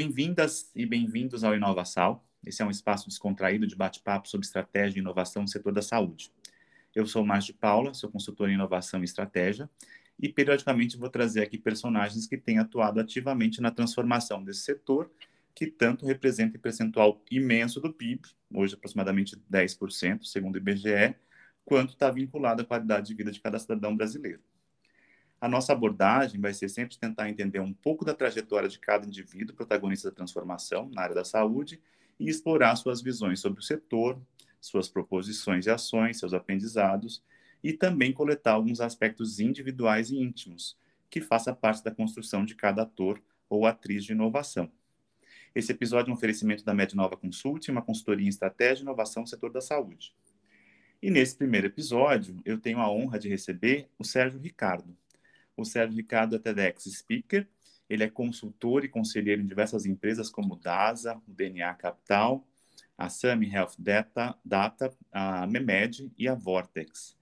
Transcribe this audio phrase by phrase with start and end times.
[0.00, 2.24] Bem-vindas e bem-vindos ao InovaSal.
[2.46, 6.30] Esse é um espaço descontraído de bate-papo sobre estratégia e inovação no setor da saúde.
[6.94, 9.68] Eu sou o Márcio de Paula, sou consultor em inovação e estratégia,
[10.16, 15.10] e periodicamente vou trazer aqui personagens que têm atuado ativamente na transformação desse setor,
[15.52, 18.22] que tanto representa um percentual imenso do PIB,
[18.54, 21.16] hoje aproximadamente 10%, segundo o IBGE,
[21.64, 24.40] quanto está vinculado à qualidade de vida de cada cidadão brasileiro.
[25.40, 29.54] A nossa abordagem vai ser sempre tentar entender um pouco da trajetória de cada indivíduo
[29.54, 31.80] protagonista da transformação na área da saúde
[32.18, 34.20] e explorar suas visões sobre o setor,
[34.60, 37.22] suas proposições e ações, seus aprendizados
[37.62, 40.76] e também coletar alguns aspectos individuais e íntimos
[41.08, 44.70] que faça parte da construção de cada ator ou atriz de inovação.
[45.54, 49.28] Esse episódio é um oferecimento da Mednova Consult, uma consultoria em estratégia e inovação no
[49.28, 50.14] setor da saúde.
[51.00, 54.96] E nesse primeiro episódio, eu tenho a honra de receber o Sérgio Ricardo.
[55.58, 57.44] O Sérgio Ricardo é TEDx Speaker,
[57.90, 62.46] ele é consultor e conselheiro em diversas empresas como DASA, o DNA Capital,
[62.96, 67.18] a Sami Health Data, Data, a Memed e a Vortex.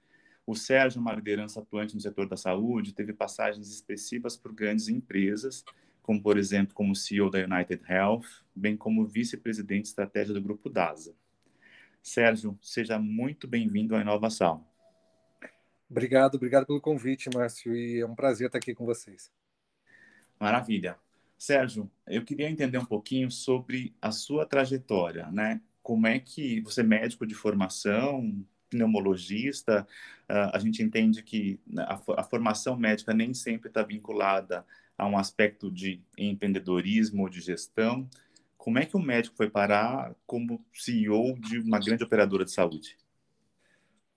[0.46, 4.88] O Sérgio é uma liderança atuante no setor da saúde, teve passagens expressivas por grandes
[4.88, 5.64] empresas,
[6.02, 10.68] como, por exemplo, como CEO da United Health, bem como vice-presidente de estratégia do Grupo
[10.68, 11.14] DASA.
[12.02, 14.62] Sérgio, seja muito bem-vindo à Inovação.
[15.88, 19.30] Obrigado, obrigado pelo convite, Márcio, e é um prazer estar aqui com vocês.
[20.38, 20.98] Maravilha.
[21.38, 25.60] Sérgio, eu queria entender um pouquinho sobre a sua trajetória, né?
[25.82, 29.86] Como é que você é médico de formação, pneumologista,
[30.28, 31.60] uh, a gente entende que
[32.16, 34.66] a formação médica nem sempre está vinculada
[34.98, 38.08] a um aspecto de empreendedorismo ou de gestão.
[38.56, 42.96] Como é que o médico foi parar como CEO de uma grande operadora de saúde?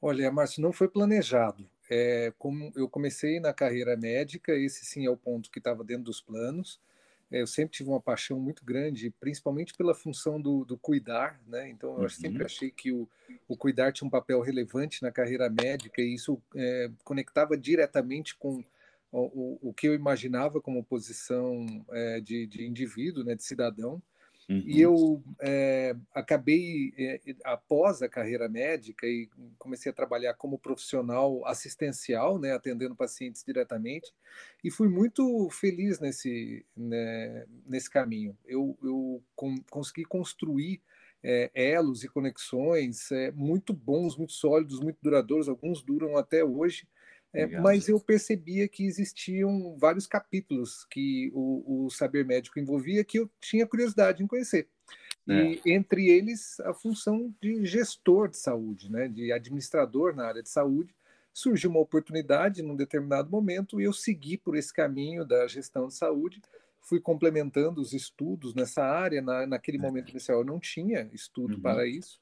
[0.02, 1.70] Olha, Márcio, não foi planejado.
[1.90, 6.04] É, como eu comecei na carreira médica, esse sim é o ponto que estava dentro
[6.04, 6.80] dos planos.
[7.32, 11.70] É, eu sempre tive uma paixão muito grande, principalmente pela função do, do cuidar, né?
[11.70, 12.10] Então eu uhum.
[12.10, 13.08] sempre achei que o,
[13.48, 18.64] o, cuidar tinha um papel relevante na carreira médica e isso é, conectava diretamente com
[19.12, 24.02] o, o, que eu imaginava como posição é, de, de indivíduo, né, de cidadão.
[24.50, 24.64] Uhum.
[24.66, 29.30] E eu é, acabei, é, após a carreira médica, e
[29.60, 34.12] comecei a trabalhar como profissional assistencial, né, atendendo pacientes diretamente,
[34.64, 38.36] e fui muito feliz nesse, né, nesse caminho.
[38.44, 40.82] Eu, eu com, consegui construir
[41.22, 46.88] é, elos e conexões é, muito bons, muito sólidos, muito duradouros, alguns duram até hoje,
[47.32, 53.20] é, mas eu percebia que existiam vários capítulos que o, o, saber médico envolvia que
[53.20, 54.68] eu tinha curiosidade em conhecer.
[55.28, 55.34] É.
[55.44, 60.50] E entre eles a função de gestor de saúde, né, de administrador na área de
[60.50, 60.96] saúde.
[61.32, 65.94] Surgiu uma oportunidade num determinado momento e eu segui por esse caminho da gestão de
[65.94, 66.42] saúde.
[66.82, 69.22] Fui complementando os estudos nessa área.
[69.22, 69.82] Na, naquele é.
[69.82, 71.62] momento inicial eu não tinha estudo uhum.
[71.62, 72.20] para isso.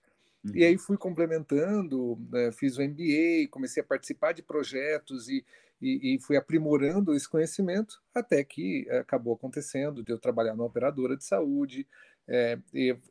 [0.47, 0.55] Uhum.
[0.55, 5.45] E aí fui complementando, né, fiz o MBA, comecei a participar de projetos e,
[5.81, 11.15] e, e, fui aprimorando esse conhecimento até que acabou acontecendo de eu trabalhar numa operadora
[11.15, 11.87] de saúde,
[12.27, 12.57] é,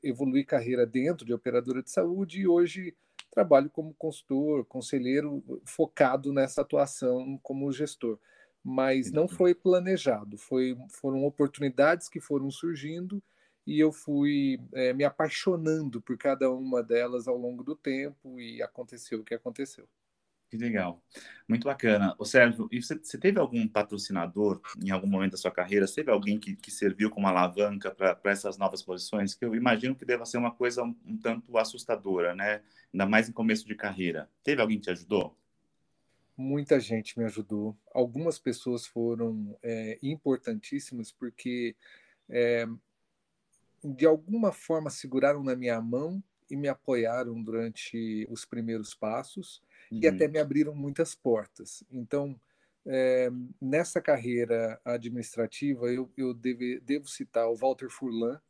[0.02, 2.94] evoluir carreira dentro de operadora de saúde e hoje
[3.30, 8.18] trabalho como consultor, conselheiro focado nessa atuação como gestor.
[8.64, 13.22] Mas não foi planejado, foi, foram oportunidades que foram surgindo
[13.66, 18.62] e eu fui é, me apaixonando por cada uma delas ao longo do tempo e
[18.62, 19.88] aconteceu o que aconteceu.
[20.48, 21.02] Que legal,
[21.48, 22.14] muito bacana.
[22.20, 25.88] O Sérgio, e você, você, teve algum patrocinador em algum momento da sua carreira?
[25.88, 29.34] Você teve alguém que, que serviu como alavanca para essas novas posições?
[29.34, 32.62] Que eu imagino que deva ser uma coisa um, um, tanto assustadora, né?
[32.94, 34.30] Ainda mais em começo de carreira.
[34.44, 35.36] Teve alguém que te ajudou?
[36.36, 37.76] Muita gente me ajudou.
[37.92, 41.74] Algumas pessoas foram é, importantíssimas porque
[42.28, 42.68] é,
[43.82, 50.00] de alguma forma seguraram na minha mão e me apoiaram durante os primeiros passos uhum.
[50.02, 51.82] e até me abriram muitas portas.
[51.90, 52.38] Então,
[52.86, 53.30] é,
[53.60, 58.40] nessa carreira administrativa, eu, eu deve, devo citar o Walter Furlan,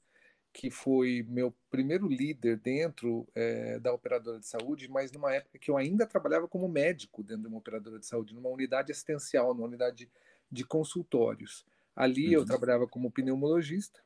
[0.53, 5.71] que foi meu primeiro líder dentro é, da operadora de saúde, mas numa época que
[5.71, 9.67] eu ainda trabalhava como médico dentro de uma operadora de saúde, numa unidade assistencial, numa
[9.67, 10.11] unidade
[10.51, 11.67] de consultórios.
[11.95, 12.43] Ali uhum.
[12.43, 14.06] eu trabalhava como pneumologista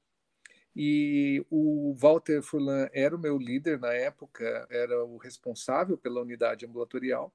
[0.75, 6.65] e o Walter Furlan era o meu líder na época, era o responsável pela unidade
[6.65, 7.33] ambulatorial.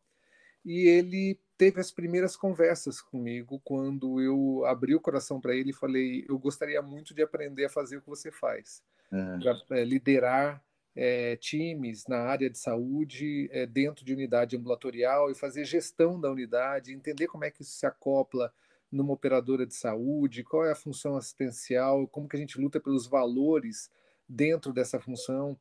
[0.63, 5.73] E ele teve as primeiras conversas comigo quando eu abri o coração para ele e
[5.73, 9.39] falei: Eu gostaria muito de aprender a fazer o que você faz, uhum.
[9.39, 10.63] para é, liderar
[10.95, 16.31] é, times na área de saúde, é, dentro de unidade ambulatorial e fazer gestão da
[16.31, 18.51] unidade, entender como é que isso se acopla
[18.91, 23.07] numa operadora de saúde, qual é a função assistencial, como que a gente luta pelos
[23.07, 23.89] valores
[24.27, 25.57] dentro dessa função.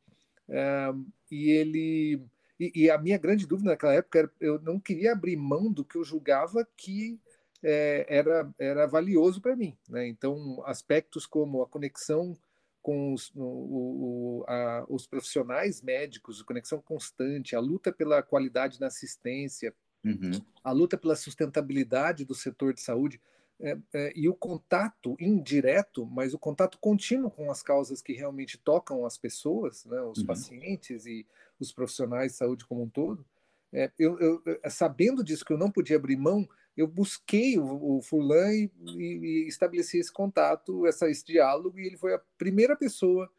[0.49, 0.93] É,
[1.31, 2.23] e ele
[2.61, 5.85] e, e, a minha grande dúvida naquela época era eu não queria abrir mão do
[5.85, 7.19] que eu julgava que
[7.63, 10.07] é, era era valioso para mim, né?
[10.07, 12.37] Então aspectos como a conexão
[12.83, 18.79] com os, o, o, a, os profissionais médicos, a conexão constante, a luta pela qualidade
[18.79, 19.75] na assistência,
[20.05, 20.41] uhum.
[20.63, 23.21] a luta pela sustentabilidade do setor de saúde
[23.61, 28.59] é, é, e o contato indireto, mas o contato contínuo com as causas que realmente
[28.59, 30.27] tocam as pessoas, né, os uhum.
[30.27, 31.27] pacientes e
[31.59, 33.25] os profissionais de saúde como um todo.
[33.73, 38.03] É, eu, eu, sabendo disso que eu não podia abrir mão, eu busquei o, o
[38.03, 42.77] Furlan e, e, e, estabeleci esse contato, essa, esse diálogo, e ele foi a primeira
[42.77, 43.31] pessoa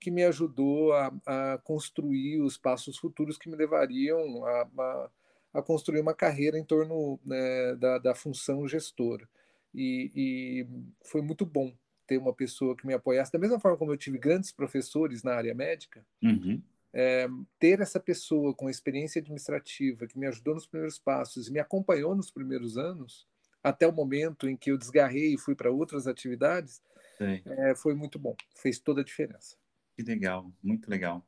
[0.00, 5.10] que me ajudou a, a construir os passos futuros que me levariam a, a,
[5.54, 9.26] a construir uma carreira em torno né, da, da, função gestora.
[9.72, 10.66] E, e,
[11.04, 11.72] foi muito bom
[12.06, 15.34] ter uma pessoa que me apoiasse, da mesma forma como eu tive grandes professores na
[15.34, 16.60] área médica, uhum
[16.94, 17.26] é,
[17.58, 22.14] ter essa pessoa com experiência administrativa que me ajudou nos primeiros passos e me acompanhou
[22.14, 23.26] nos primeiros anos,
[23.62, 26.80] até o momento em que eu desgarrei e fui para outras atividades,
[27.18, 29.56] é, foi muito bom, fez toda a diferença.
[29.96, 31.26] Que legal, muito legal.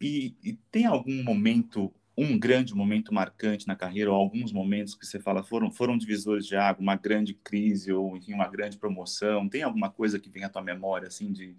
[0.00, 5.04] E, e, tem algum momento, um grande momento marcante na carreira, ou alguns momentos que
[5.04, 9.48] você fala foram, foram divisores de água, uma grande crise, ou enfim, uma grande promoção?
[9.48, 11.56] Tem alguma coisa que vem à tua memória, assim, de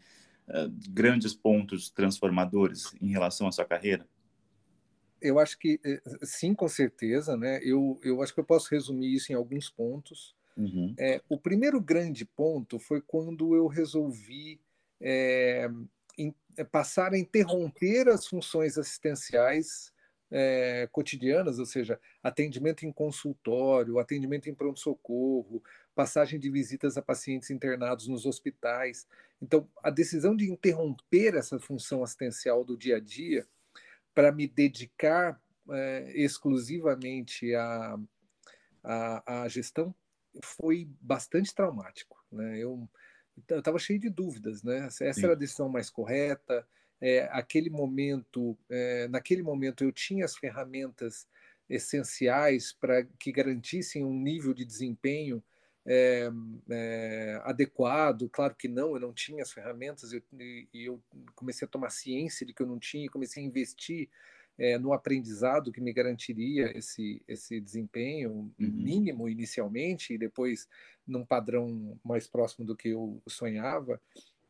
[0.48, 4.08] uh, grandes pontos transformadores em relação à sua carreira?
[5.22, 7.60] Eu acho que eh, sim, com certeza, né?
[7.64, 10.36] Eu, eu acho que eu posso resumir isso em alguns pontos.
[10.56, 10.94] Uhum.
[10.98, 14.62] É, o primeiro grande ponto foi quando eu resolvi
[15.02, 15.68] é,
[16.18, 16.34] in,
[16.72, 19.92] passar a interromper as funções assistenciais
[20.38, 25.64] é, cotidianas, ou seja, atendimento em consultório, atendimento em pronto-socorro,
[25.96, 29.08] passagem de visitas a pacientes internados nos hospitais.
[29.42, 33.48] Então, a decisão de interromper essa função assistencial do dia a dia
[34.14, 37.98] para me dedicar é, exclusivamente à,
[38.84, 39.96] à, à, gestão
[40.44, 42.22] foi bastante traumático.
[42.30, 42.60] Né?
[42.60, 42.90] Eu
[43.50, 44.88] estava cheio de dúvidas, né?
[44.88, 45.24] Essa Sim.
[45.24, 46.68] era a decisão mais correta.
[47.02, 51.28] É, aquele momento, é, naquele momento eu tinha as ferramentas
[51.70, 55.44] essenciais para que garantissem um nível de desempenho
[55.86, 56.30] é,
[56.70, 58.30] é, adequado.
[58.30, 61.02] Claro que não, eu não tinha as ferramentas eu, e, eu
[61.36, 64.10] comecei a tomar ciência de que eu não tinha, comecei a investir
[64.58, 68.54] é, no aprendizado que me garantiria esse, esse desempenho uhum.
[68.58, 70.68] mínimo inicialmente e depois
[71.06, 74.02] num padrão mais próximo do que eu sonhava.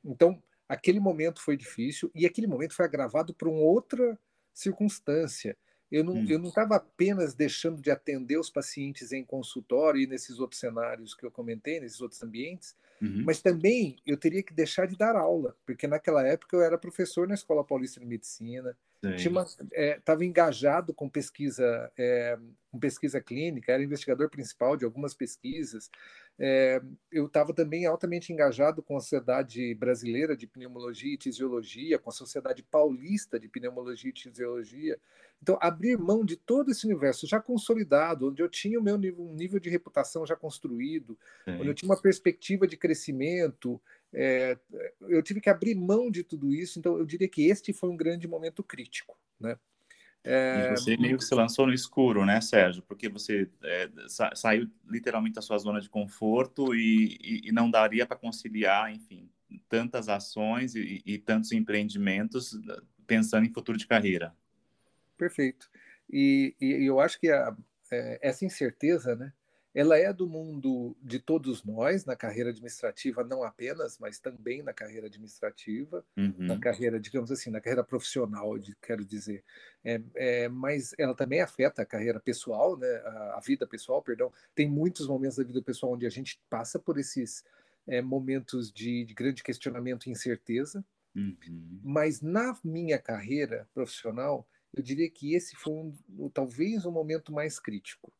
[0.03, 4.17] Então, aquele momento foi difícil e aquele momento foi agravado por uma outra
[4.53, 5.57] circunstância.
[5.91, 6.25] Eu não hum.
[6.27, 11.13] eu não estava apenas deixando de atender os pacientes em consultório e nesses outros cenários
[11.13, 13.23] que eu comentei, nesses outros ambientes, uhum.
[13.25, 17.27] mas também eu teria que deixar de dar aula, porque naquela época eu era professor
[17.27, 18.75] na Escola Paulista de Medicina,
[19.13, 22.38] estava é, engajado com pesquisa, é,
[22.72, 25.90] com pesquisa clínica, era investigador principal de algumas pesquisas.
[26.38, 26.81] É,
[27.12, 32.13] eu estava também altamente engajado com a Sociedade Brasileira de Pneumologia e Tisiologia, com a
[32.13, 35.00] Sociedade Paulista de Pneumologia e Tisiologia.
[35.42, 39.24] Então, abrir mão de todo esse universo já consolidado, onde eu tinha o meu nível,
[39.24, 43.79] um nível de reputação já construído, onde eu tinha uma perspectiva de crescimento,
[44.17, 44.57] é,
[45.10, 46.79] eu tive que abrir mão de tudo isso.
[46.79, 49.57] Então, eu diria que este foi um grande momento crítico, né?
[50.24, 50.69] É...
[50.72, 52.81] E você meio que se lançou no escuro, né, Sérgio?
[52.81, 57.69] Porque você é, sa saiu literalmente da sua zona de conforto e, e, e não
[57.69, 59.29] daria para conciliar, enfim,
[59.67, 62.57] tantas ações e, e, tantos empreendimentos
[63.05, 64.34] pensando em futuro de carreira.
[65.17, 65.69] Perfeito.
[66.10, 67.55] E, eu acho que a,
[67.91, 69.31] é, essa incerteza, né,
[69.75, 74.72] ela é do mundo de todos nós, na carreira administrativa não apenas, mas também na
[74.72, 76.34] carreira administrativa, uhum.
[76.38, 79.44] na carreira, digamos assim, na carreira profissional, quero dizer.
[79.84, 84.32] É, é, mas ela também afeta a carreira pessoal, né, a, a, vida pessoal, perdão.
[84.55, 87.44] Tem muitos momentos da vida pessoal onde a gente passa por esses
[87.86, 90.86] é, momentos de, de, grande questionamento e incerteza.
[91.13, 91.82] Uhum.
[91.84, 97.34] Mas na minha carreira profissional, eu diria que esse foi um, talvez o um momento
[97.34, 98.13] mais crítico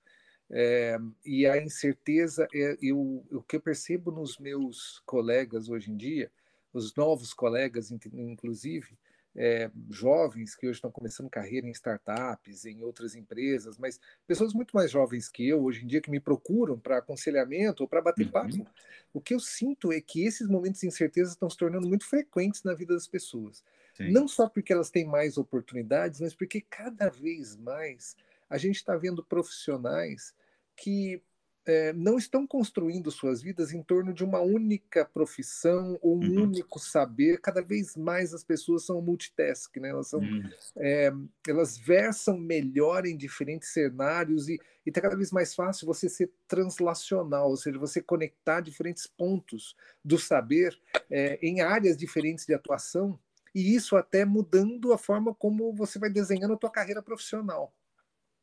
[0.58, 5.98] é, e a incerteza, é, eu, o que eu percebo nos meus colegas hoje em
[5.98, 6.32] dia,
[6.72, 8.98] os novos colegas, inclusive,
[9.36, 14.74] é, jovens que hoje estão começando carreira em startups, em outras empresas, mas pessoas muito
[14.74, 18.28] mais jovens que eu, hoje em dia, que me procuram para aconselhamento ou para bater
[18.28, 18.32] uhum.
[18.32, 18.66] papo,
[19.14, 22.64] o que eu sinto é que esses momentos de incerteza estão se tornando muito frequentes
[22.64, 23.62] na vida das pessoas.
[23.94, 24.10] Sim.
[24.10, 28.16] Não só porque elas têm mais oportunidades, mas porque cada vez mais
[28.50, 30.34] a gente está vendo profissionais
[30.76, 31.22] que
[31.66, 36.44] é, não estão construindo suas vidas em torno de uma única profissão ou um uhum.
[36.44, 37.42] único saber.
[37.42, 39.90] Cada vez mais as pessoas são multitask, né?
[39.90, 40.44] elas, são, uhum.
[40.78, 41.12] é,
[41.48, 47.50] elas versam melhor em diferentes cenários e está cada vez mais fácil você ser translacional,
[47.50, 50.78] ou seja, você conectar diferentes pontos do saber
[51.10, 53.20] é, em áreas diferentes de atuação
[53.56, 57.74] e isso até mudando a forma como você vai desenhando a tua carreira profissional.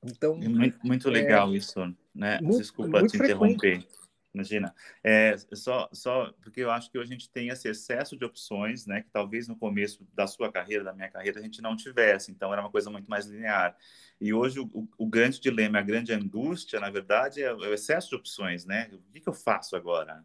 [0.04, 1.80] Então, é muito, muito legal é, isso,
[2.14, 2.40] né?
[2.40, 3.54] Muito, Desculpa muito te frequente.
[3.54, 3.86] interromper.
[4.34, 8.24] Imagina, é, só, só porque eu acho que hoje a gente tem esse excesso de
[8.24, 9.02] opções, né?
[9.02, 12.30] Que talvez no começo da sua carreira, da minha carreira, a gente não tivesse.
[12.30, 13.76] Então era uma coisa muito mais linear.
[14.18, 18.16] E hoje o, o grande dilema, a grande angústia, na verdade, é o excesso de
[18.16, 18.88] opções, né?
[18.92, 20.24] O que, que eu faço agora?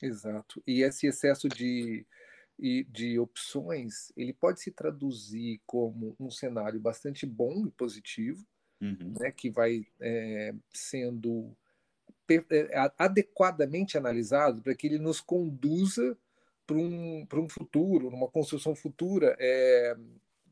[0.00, 0.60] Exato.
[0.66, 2.04] E esse excesso de,
[2.58, 8.44] de opções, ele pode se traduzir como um cenário bastante bom e positivo,
[8.82, 9.14] uhum.
[9.18, 11.56] né, que vai é, sendo
[12.28, 16.16] é, adequadamente analisado para que ele nos conduza
[16.66, 19.96] para um, para um futuro, numa construção futura é,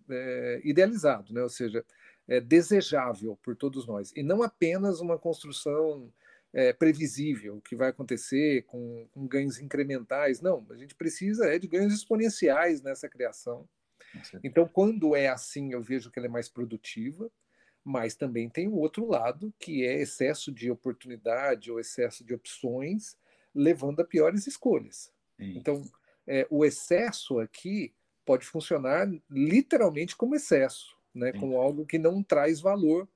[0.09, 1.43] é, idealizado, né?
[1.43, 1.85] ou seja,
[2.29, 6.13] é desejável por todos nós, e não apenas uma construção
[6.53, 10.41] é, previsível que vai acontecer com, com, ganhos incrementais.
[10.41, 13.69] Não, a gente precisa é de ganhos exponenciais nessa criação.
[14.43, 17.31] Então, quando é assim, eu vejo que ela é mais produtiva
[17.85, 23.17] mas também tem o outro lado, que é excesso de oportunidade ou excesso de opções,
[23.55, 25.13] levando a piores escolhas.
[25.37, 25.57] Sim.
[25.57, 25.83] Então,
[26.27, 27.93] é, o excesso aqui
[28.25, 31.33] pode funcionar literalmente como excesso, né?
[31.33, 33.09] como algo que não traz valor,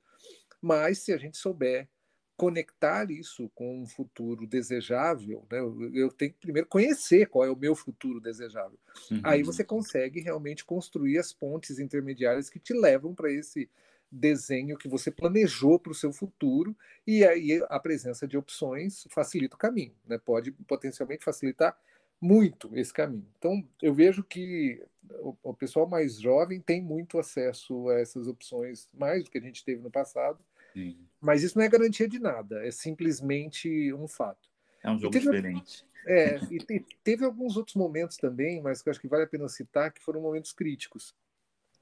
[0.61, 1.89] mas se a gente souber
[2.37, 5.61] conectar isso com um futuro desejável, né?
[5.93, 8.79] eu tenho que primeiro conhecer qual é o meu futuro desejável.
[9.11, 9.21] Uhum.
[9.23, 13.71] Aí você consegue realmente construir as pontes intermediárias que te levam para esse
[14.15, 19.57] desenho que você planejou para o seu futuro, e aí a presença de opções facilita
[19.57, 20.19] o caminho, né?
[20.19, 21.77] pode potencialmente facilitar
[22.21, 23.27] muito esse caminho.
[23.37, 24.83] Então, eu vejo que
[25.21, 29.43] o, o, pessoal mais jovem tem muito acesso a essas opções, mais do que a
[29.43, 30.39] gente teve no passado,
[30.73, 30.97] Sim.
[31.21, 34.49] mas isso não é garantia de nada, é simplesmente um fato.
[34.83, 35.85] É um jogo teve, diferente.
[36.07, 39.27] É, e te, teve alguns outros momentos também, mas que eu acho que vale a
[39.29, 41.15] pena citar, que foram momentos críticos.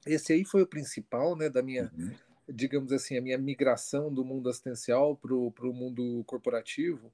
[0.05, 2.11] Esse aí foi o principal, né, da minha, uhum.
[2.49, 7.11] digamos assim, a minha migração do mundo assistencial para o mundo corporativo.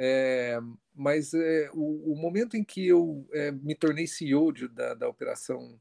[0.00, 0.58] É,
[0.94, 5.08] mas é, o, o, momento em que eu é, me tornei CEO de, da, da
[5.08, 5.80] operação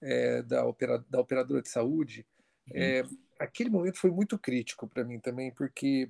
[0.00, 2.24] é, da, opera, da operadora de saúde,
[2.72, 3.18] é, uhum.
[3.38, 6.08] aquele momento foi muito crítico para mim também, porque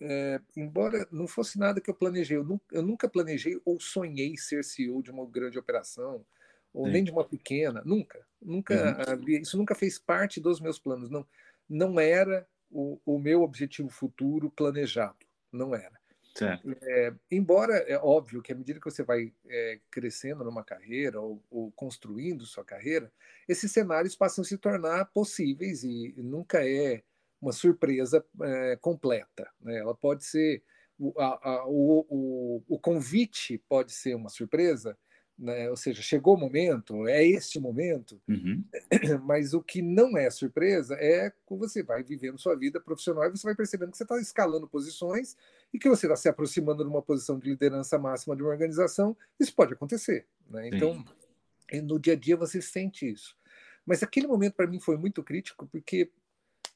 [0.00, 4.36] é, embora não fosse nada que eu planejei, eu nunca, eu nunca planejei ou sonhei
[4.36, 6.24] ser CEO de uma grande operação,
[6.72, 6.92] ou Sim.
[6.92, 9.28] nem de uma pequena, nunca, nunca, uhum.
[9.28, 11.26] isso nunca fez parte dos meus planos, não,
[11.68, 15.96] não era o, o meu objetivo futuro planejado, não era.
[16.82, 21.42] É, embora é óbvio que à medida que você vai é, crescendo numa carreira ou,
[21.50, 23.10] ou, construindo sua carreira,
[23.48, 27.02] esses cenários passam a se tornar possíveis e nunca é
[27.40, 29.50] uma surpresa é, completa.
[29.60, 29.78] Né?
[29.78, 30.62] Ela pode ser
[30.98, 34.96] o, a, a, o, o, o convite pode ser uma surpresa,
[35.38, 35.68] né?
[35.68, 38.64] ou seja, chegou o momento, é este momento, uhum.
[39.24, 43.30] mas o que não é surpresa é que você vai vivendo sua vida profissional e
[43.30, 45.36] você vai percebendo que você está escalando posições
[45.72, 49.16] e que você está se aproximando de uma posição de liderança máxima de uma organização,
[49.38, 50.26] isso pode acontecer.
[50.48, 50.68] Né?
[50.68, 51.04] Então,
[51.84, 53.36] no dia a dia você sente isso.
[53.84, 56.10] Mas aquele momento para mim foi muito crítico, porque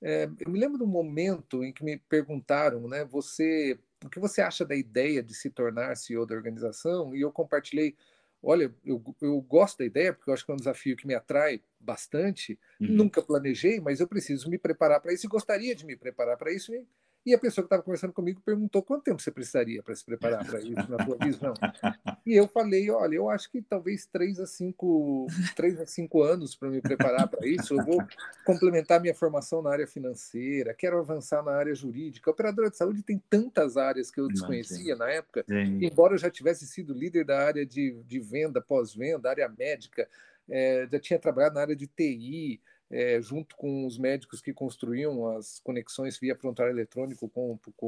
[0.03, 4.41] é, eu me lembro do momento em que me perguntaram, né, você, o que você
[4.41, 7.15] acha da ideia de se tornar CEO da organização?
[7.15, 7.97] E eu compartilhei
[8.43, 11.15] olha, eu, eu gosto da ideia, porque eu acho que é um desafio que me
[11.15, 12.59] atrai bastante.
[12.81, 12.89] Uhum.
[12.89, 16.53] Nunca planejei, mas eu preciso me preparar para isso e gostaria de me preparar para
[16.53, 16.75] isso.
[16.75, 16.87] E
[17.25, 20.45] e a pessoa que estava conversando comigo perguntou quanto tempo você precisaria para se preparar
[20.47, 21.55] para isso, na sua visão.
[22.27, 26.55] E eu falei, olha, eu acho que talvez três a cinco, três a cinco anos
[26.55, 27.75] para me preparar para isso.
[27.75, 27.99] Eu vou
[28.45, 32.31] complementar minha formação na área financeira, quero avançar na área jurídica.
[32.31, 35.79] A operadora de saúde tem tantas áreas que eu desconhecia na época, Sim.
[35.83, 40.07] embora eu já tivesse sido líder da área de, de venda, pós-venda, área médica,
[40.49, 42.61] é, já tinha trabalhado na área de TI,
[42.91, 47.31] é, junto com os médicos que construíam as conexões via prontuário eletrônico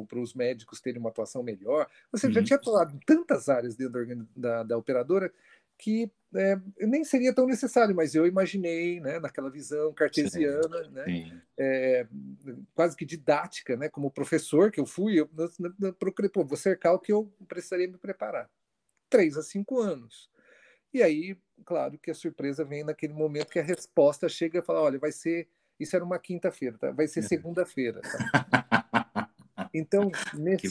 [0.07, 1.89] para os médicos terem uma atuação melhor.
[2.13, 2.33] Você uhum.
[2.33, 5.33] já tinha atuado em tantas áreas dentro da, da, da operadora
[5.77, 11.05] que é, nem seria tão necessário, mas eu imaginei, né, naquela visão cartesiana, sim, né,
[11.05, 11.41] sim.
[11.59, 12.07] É,
[12.73, 16.57] quase que didática, né, como professor que eu fui, eu, eu, eu procurei, pô, vou
[16.57, 18.49] cercar o que eu precisaria me preparar.
[19.11, 20.31] Três a cinco anos.
[20.93, 24.83] E aí, claro que a surpresa vem naquele momento que a resposta chega e fala:
[24.83, 25.49] olha, vai ser.
[25.81, 26.93] Isso era uma quinta-feira, tá?
[26.93, 28.01] vai ser segunda-feira.
[28.01, 29.29] Tá?
[29.75, 30.69] Então, nesse,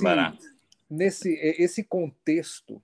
[0.88, 2.80] nesse esse contexto,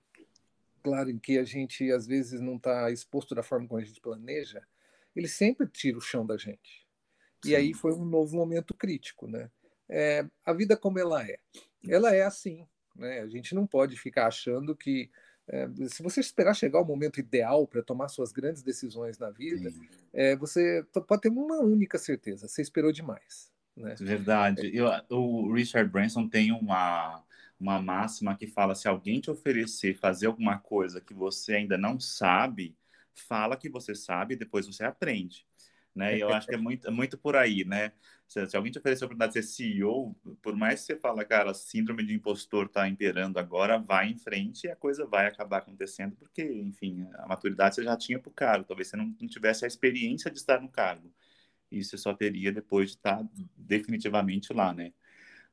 [0.82, 4.00] claro, em que a gente às vezes não está exposto da forma como a gente
[4.00, 4.66] planeja,
[5.14, 6.84] ele sempre tira o chão da gente.
[7.44, 7.50] Sim.
[7.50, 9.48] E aí foi um novo momento crítico, né?
[9.88, 11.38] É, a vida como ela é,
[11.86, 12.66] ela é assim,
[12.96, 13.20] né?
[13.20, 15.08] A gente não pode ficar achando que
[15.48, 19.72] é, se você esperar chegar o momento ideal para tomar suas grandes decisões na vida,
[20.12, 23.50] é, você pode ter uma única certeza: você esperou demais.
[23.76, 23.94] Né?
[23.98, 24.70] Verdade.
[24.74, 27.24] Eu, o Richard Branson tem uma,
[27.58, 31.98] uma máxima que fala: se alguém te oferecer fazer alguma coisa que você ainda não
[31.98, 32.76] sabe,
[33.14, 35.46] fala que você sabe e depois você aprende.
[35.94, 36.16] Né?
[36.16, 37.92] E eu acho que é muito, é muito por aí, né?
[38.26, 41.24] Se, se, alguém te oferecer a oportunidade de ser CEO, por mais que você fala,
[41.24, 45.58] cara, síndrome de impostor está imperando agora, vai em frente e a coisa vai acabar
[45.58, 49.26] acontecendo, porque, enfim, a maturidade você já tinha para o cargo, talvez você não, não
[49.26, 51.12] tivesse a experiência de estar no cargo.
[51.70, 53.26] E você só teria depois de estar
[53.56, 54.92] definitivamente lá, né?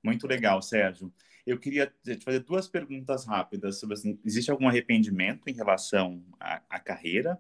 [0.04, 1.12] Muito legal, Sérgio.
[1.46, 6.62] Eu queria te fazer duas perguntas rápidas sobre assim, existe algum arrependimento em relação à,
[6.70, 7.39] à carreira?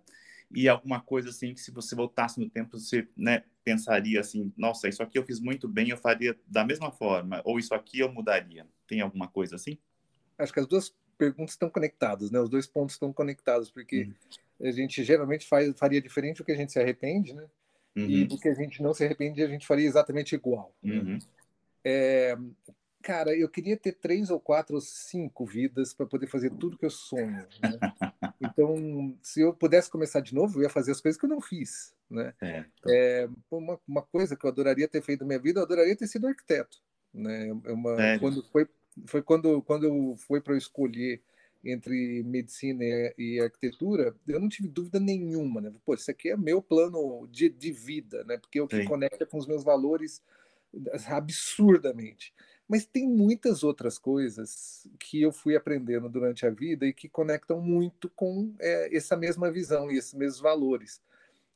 [0.51, 4.87] E alguma coisa assim que se você voltasse no tempo você né, pensaria assim, nossa,
[4.87, 8.11] isso aqui eu fiz muito bem, eu faria da mesma forma, ou isso aqui eu
[8.11, 8.67] mudaria.
[8.87, 9.77] Tem alguma coisa assim?
[10.37, 12.39] Acho que as duas perguntas estão conectadas, né?
[12.39, 14.09] Os dois pontos estão conectados, porque
[14.59, 14.67] uhum.
[14.67, 17.45] a gente geralmente faz, faria diferente do que a gente se arrepende, né?
[17.95, 18.09] Uhum.
[18.09, 20.75] E do que a gente não se arrepende, a gente faria exatamente igual.
[20.83, 20.95] Né?
[20.95, 21.03] Uhum.
[21.03, 21.19] Né?
[21.83, 22.37] É,
[23.05, 26.85] cara, eu queria ter três ou quatro ou cinco vidas para poder fazer tudo que
[26.85, 27.47] eu sonho.
[27.61, 27.79] Né?
[28.41, 31.39] Então, se eu pudesse começar de novo, eu ia fazer as coisas que eu não
[31.39, 31.95] fiz.
[32.09, 32.33] Né?
[32.41, 35.95] É, é uma, uma coisa que eu adoraria ter feito na minha vida, eu adoraria
[35.95, 36.79] ter sido arquiteto.
[37.13, 37.47] Né?
[37.63, 38.67] É uma, quando foi,
[39.05, 41.21] foi quando, quando foi para eu escolher
[41.63, 42.83] entre medicina
[43.17, 45.73] e, arquitetura, eu não tive dúvida nenhuma, né?
[45.83, 48.37] Pô, isso aqui é meu plano de, de vida, né?
[48.37, 48.85] Porque é o que Sim.
[48.85, 50.21] conecta com os meus valores
[51.07, 52.33] absurdamente.
[52.67, 57.61] Mas tem muitas outras coisas que eu fui aprendendo durante a vida e que conectam
[57.61, 60.99] muito com é, essa mesma visão e esses mesmos valores.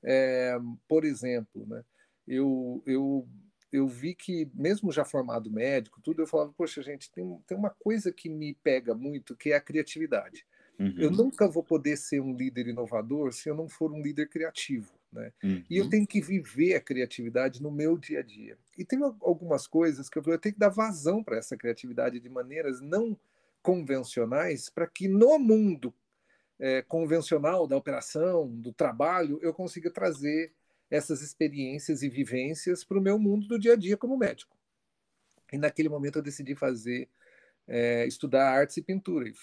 [0.03, 1.83] É, por exemplo, né,
[2.27, 3.27] eu, eu,
[3.71, 7.71] eu vi que, mesmo já formado médico, tudo, eu falava, poxa, gente, tem, tem uma
[7.71, 10.45] coisa que me pega muito, que é a criatividade.
[10.79, 10.93] Uhum.
[10.97, 14.98] Eu nunca vou poder ser um líder inovador se eu não for um líder criativo.
[15.11, 15.31] Né?
[15.43, 15.63] Uhum.
[15.69, 15.89] E eu uhum.
[15.89, 18.57] tenho que viver a criatividade no meu dia a dia.
[18.77, 22.29] E tem algumas coisas que eu, eu tenho que dar vazão para essa criatividade de
[22.29, 23.19] maneiras não
[23.61, 25.93] convencionais, para que no mundo
[26.59, 30.53] é, convencional da operação, do trabalho, eu consiga trazer
[30.89, 34.57] essas experiências e vivências para o meu mundo do dia a dia como médico.
[35.51, 37.09] E naquele momento eu decidi fazer,
[37.67, 39.33] é, estudar artes e pintura, e,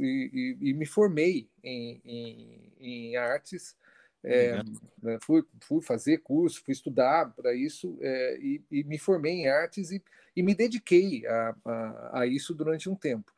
[0.00, 3.76] e, e me formei em, em, em artes
[4.22, 4.62] é,
[5.02, 9.48] né, fui, fui fazer curso, fui estudar para isso é, e, e, me formei em
[9.48, 10.02] artes e,
[10.36, 13.32] e me dediquei a, a, a, isso durante um tempo.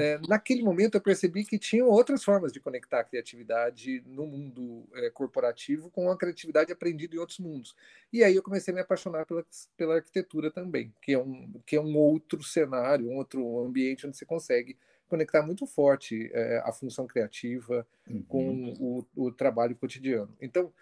[0.00, 4.88] É, naquele momento eu percebi que tinham outras formas de conectar a criatividade no mundo
[4.94, 7.76] é, corporativo com a criatividade aprendida em outros mundos.
[8.12, 11.76] E aí eu comecei a me apaixonar pela, pela arquitetura também, que é, um, que
[11.76, 14.76] é um outro cenário, um outro ambiente onde você consegue
[15.08, 18.22] conectar muito forte é, a função criativa uhum.
[18.22, 20.36] com o, o, trabalho cotidiano.
[20.40, 20.72] Então,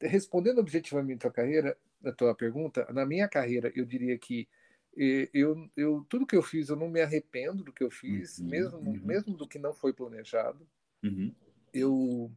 [0.00, 4.48] respondendo objetivamente a carreira, a tua pergunta, na minha carreira eu diria que
[4.94, 8.46] eu, eu tudo que eu fiz eu não me arrependo do que eu fiz, uhum.
[8.46, 9.00] mesmo uhum.
[9.02, 10.66] mesmo do que não foi planejado.
[11.02, 11.34] Uhum.
[11.72, 12.30] Eu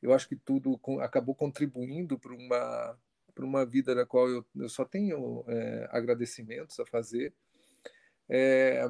[0.00, 2.98] eu acho que tudo acabou contribuindo para uma
[3.34, 7.34] para uma vida da qual eu, eu só tenho é, agradecimentos a fazer.
[8.28, 8.82] É,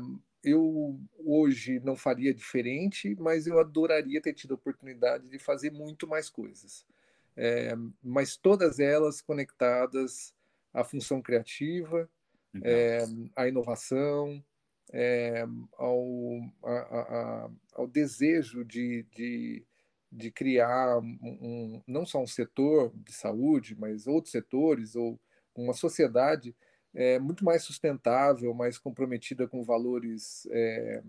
[0.47, 6.07] eu hoje não faria diferente, mas eu adoraria ter tido a oportunidade de fazer muito
[6.07, 6.87] mais coisas.
[7.37, 10.35] É, mas todas elas conectadas
[10.73, 12.09] à função criativa,
[12.63, 13.05] é,
[13.35, 14.43] à inovação,
[14.93, 15.45] é,
[15.77, 19.65] ao, a, a, ao desejo de, de,
[20.11, 25.21] de criar um, um, não só um setor de saúde, mas outros setores ou
[25.55, 26.55] uma sociedade
[26.97, 31.03] é, muito mais sustentável, mais comprometida com valores, é,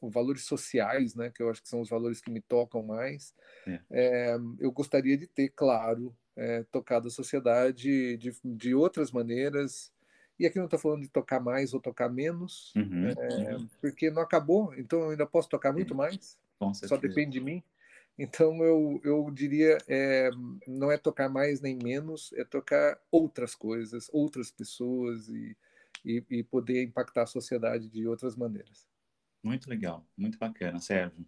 [0.00, 3.34] com valores sociais, né, que eu acho que são os valores que me tocam mais.
[3.66, 3.80] É.
[3.90, 9.92] é eu gostaria de ter, claro, é, tocado a sociedade de, de outras maneiras.
[10.38, 13.68] E aqui não estou falando de tocar mais ou tocar menos, uhum, é, uhum.
[13.80, 16.38] porque não acabou, então eu ainda posso tocar muito mais.
[16.74, 17.62] Só depende de mim.
[18.18, 20.30] Então eu, eu diria é,
[20.66, 25.56] não é tocar mais nem menos, é tocar outras coisas, outras pessoas e,
[26.04, 28.86] e, e, poder impactar a sociedade de outras maneiras.
[29.42, 31.24] Muito legal, muito bacana, Sérgio.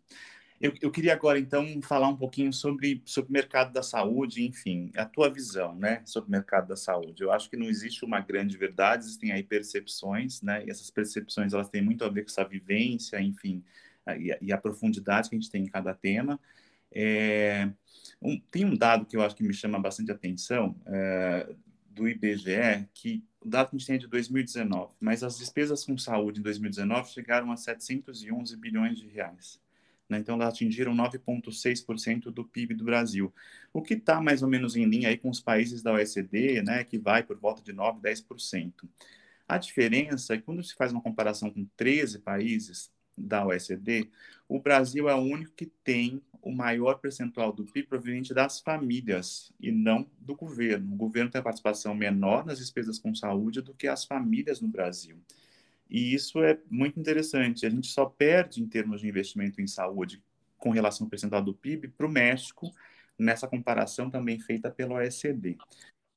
[0.60, 5.04] Eu, eu, queria agora, então, falar um pouquinho sobre, o mercado da saúde, enfim, a
[5.04, 7.22] tua visão, né, sobre o mercado da saúde.
[7.22, 11.52] Eu acho que não existe uma grande verdade, existem aí percepções, né, e essas percepções,
[11.52, 13.62] elas têm muito a ver com essa vivência, enfim,
[14.18, 16.40] e a, e a profundidade que a gente tem em cada tema.
[16.92, 17.70] É,
[18.20, 21.54] um, tem um dado que eu acho que me chama bastante atenção, é,
[21.90, 25.84] do IBGE, que o dado que a gente tem é de 2019, mas as despesas
[25.84, 29.60] com saúde em 2019 chegaram a 711 bilhões de reais.
[30.08, 30.18] Né?
[30.18, 33.32] Então, elas atingiram 9,6% do PIB do Brasil,
[33.72, 36.82] o que está mais ou menos em linha aí com os países da OECD, né,
[36.84, 38.72] que vai por volta de 9%, 10%.
[39.46, 44.08] A diferença é que quando se faz uma comparação com 13 países da OECD,
[44.48, 49.52] o Brasil é o único que tem o maior percentual do PIB proveniente das famílias
[49.60, 50.94] e não do governo.
[50.94, 54.68] O governo tem a participação menor nas despesas com saúde do que as famílias no
[54.68, 55.18] Brasil.
[55.90, 57.66] E isso é muito interessante.
[57.66, 60.22] A gente só perde em termos de investimento em saúde
[60.56, 62.70] com relação ao percentual do PIB para o México,
[63.18, 65.56] nessa comparação também feita pelo OECD.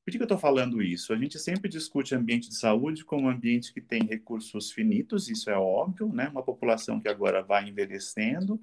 [0.03, 1.13] Por que eu estou falando isso?
[1.13, 5.49] A gente sempre discute ambiente de saúde como um ambiente que tem recursos finitos, isso
[5.49, 6.27] é óbvio, né?
[6.29, 8.59] Uma população que agora vai envelhecendo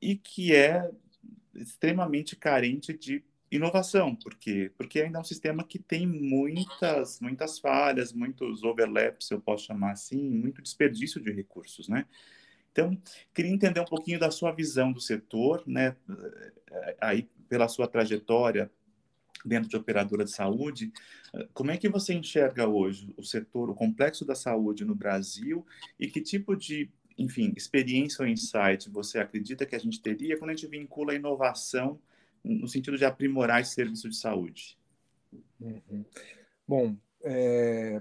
[0.00, 0.88] e que é
[1.54, 8.12] extremamente carente de inovação, porque porque ainda é um sistema que tem muitas muitas falhas,
[8.12, 12.06] muitos overlaps, eu posso chamar assim, muito desperdício de recursos, né?
[12.70, 12.96] Então,
[13.34, 15.96] queria entender um pouquinho da sua visão do setor, né?
[17.00, 18.70] Aí pela sua trajetória
[19.44, 20.92] dentro de operadora de saúde,
[21.54, 25.64] como é que você enxerga hoje o setor, o complexo da saúde no Brasil
[25.98, 30.52] e que tipo de enfim, experiência ou insight você acredita que a gente teria quando
[30.52, 32.00] a gente vincula a inovação
[32.42, 34.78] no sentido de aprimorar esse serviço de saúde?
[35.60, 36.02] Uhum.
[36.66, 38.00] Bom, é,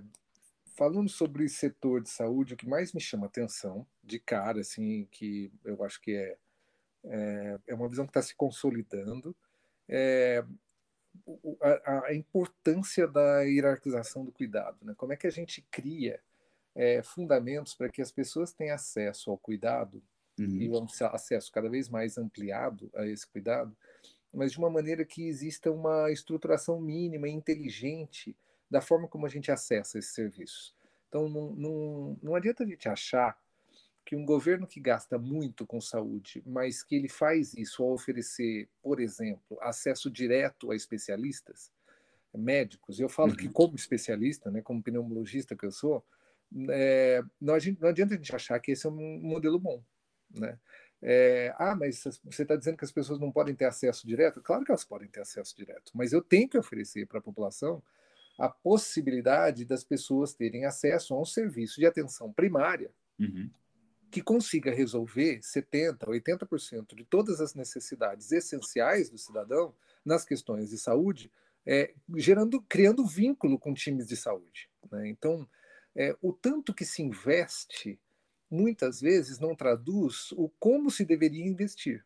[0.78, 5.52] falando sobre setor de saúde, o que mais me chama atenção, de cara, assim, que
[5.66, 6.38] eu acho que é,
[7.04, 9.36] é, é uma visão que está se consolidando,
[9.90, 10.44] é
[11.62, 14.78] a, a, importância da hierarquização do cuidado.
[14.82, 14.94] Né?
[14.98, 16.20] Como é que a gente cria
[16.76, 20.02] é, fundamentos para que as pessoas tenham acesso ao cuidado
[20.40, 20.48] uhum.
[20.48, 23.76] e um acesso cada vez mais ampliado a esse cuidado,
[24.34, 28.36] mas de uma maneira que exista uma estruturação mínima e inteligente
[28.70, 30.76] da forma como a gente acessa esses serviços.
[31.08, 33.38] Então, não, não, não adianta a gente achar
[34.10, 38.68] que um governo que gasta muito com saúde, mas que ele faz isso ao oferecer,
[38.82, 41.72] por exemplo, acesso direto a especialistas
[42.34, 43.00] médicos.
[43.00, 43.36] Eu falo uhum.
[43.36, 46.04] que como especialista, né, como pneumologista que eu sou,
[46.72, 49.80] é, não, não, adianta a gente achar que esse é um modelo bom.
[50.32, 50.58] Né?
[51.04, 54.42] É, ah, mas você está dizendo que as pessoas não podem ter acesso direto?
[54.42, 57.80] Claro que elas podem ter acesso direto, mas eu tenho que oferecer para a população
[58.40, 63.52] a possibilidade das pessoas terem acesso a um serviço de atenção primária uhum.
[64.10, 70.78] Que consiga resolver 70%, 80% de todas as necessidades essenciais do cidadão nas questões de
[70.78, 71.32] saúde,
[71.66, 74.70] é, gerando, criando vínculo com times de saúde.
[74.92, 75.10] Né?
[75.10, 75.48] Então,
[75.96, 78.00] é, o tanto que se investe
[78.50, 82.04] muitas vezes não traduz o como se deveria investir.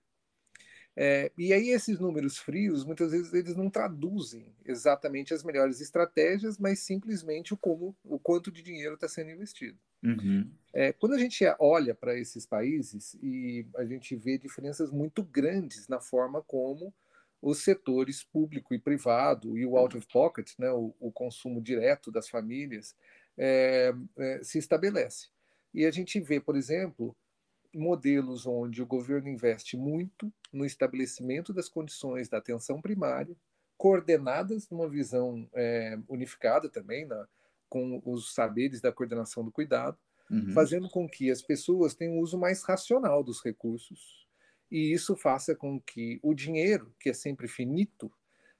[0.96, 6.58] É, e aí esses números frios, muitas vezes eles não traduzem exatamente as melhores estratégias,
[6.58, 9.80] mas simplesmente o como, o quanto de dinheiro está sendo investido.
[10.04, 10.50] Uhum.
[10.74, 15.88] É, quando a gente olha para esses países e a gente vê diferenças muito grandes
[15.88, 16.94] na forma como
[17.42, 22.12] os setores público e privado e o out of pocket, né, o, o consumo direto
[22.12, 22.96] das famílias,
[23.38, 25.28] é, é, se estabelece.
[25.74, 27.16] E a gente vê, por exemplo,
[27.74, 33.36] modelos onde o governo investe muito no estabelecimento das condições da atenção primária,
[33.78, 37.28] coordenadas numa visão é, unificada também, na,
[37.74, 39.98] com os saberes da coordenação do cuidado,
[40.30, 40.54] uhum.
[40.54, 44.28] fazendo com que as pessoas tenham um uso mais racional dos recursos
[44.70, 48.12] e isso faça com que o dinheiro, que é sempre finito,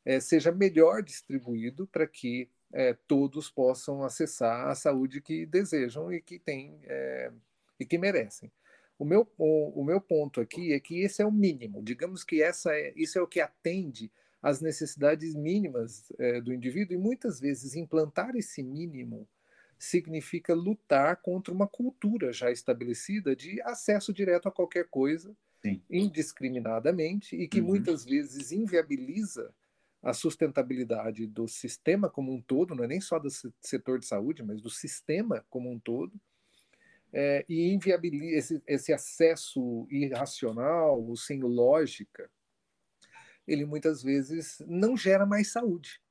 [0.04, 6.20] é, seja melhor distribuído para que é, todos possam acessar a saúde que desejam e
[6.20, 7.32] que têm é,
[7.80, 8.52] e que merecem.
[8.98, 11.84] O meu, o, o, meu ponto aqui é que esse é o mínimo.
[11.84, 14.12] Digamos que essa é, isso é o que atende
[14.44, 19.26] às necessidades mínimas é, do indivíduo e muitas vezes implantar esse mínimo
[19.80, 25.82] significa lutar contra uma cultura já estabelecida de acesso direto a qualquer coisa Sim.
[25.90, 27.68] indiscriminadamente e que uhum.
[27.68, 29.54] muitas vezes inviabiliza
[30.02, 33.30] a sustentabilidade do sistema como um todo, não é nem só do
[33.62, 36.20] setor de saúde, mas do sistema como um todo,
[37.14, 42.30] é, e inviabiliza esse, esse acesso irracional, sem lógica,
[43.48, 46.02] ele muitas vezes não gera mais saúde.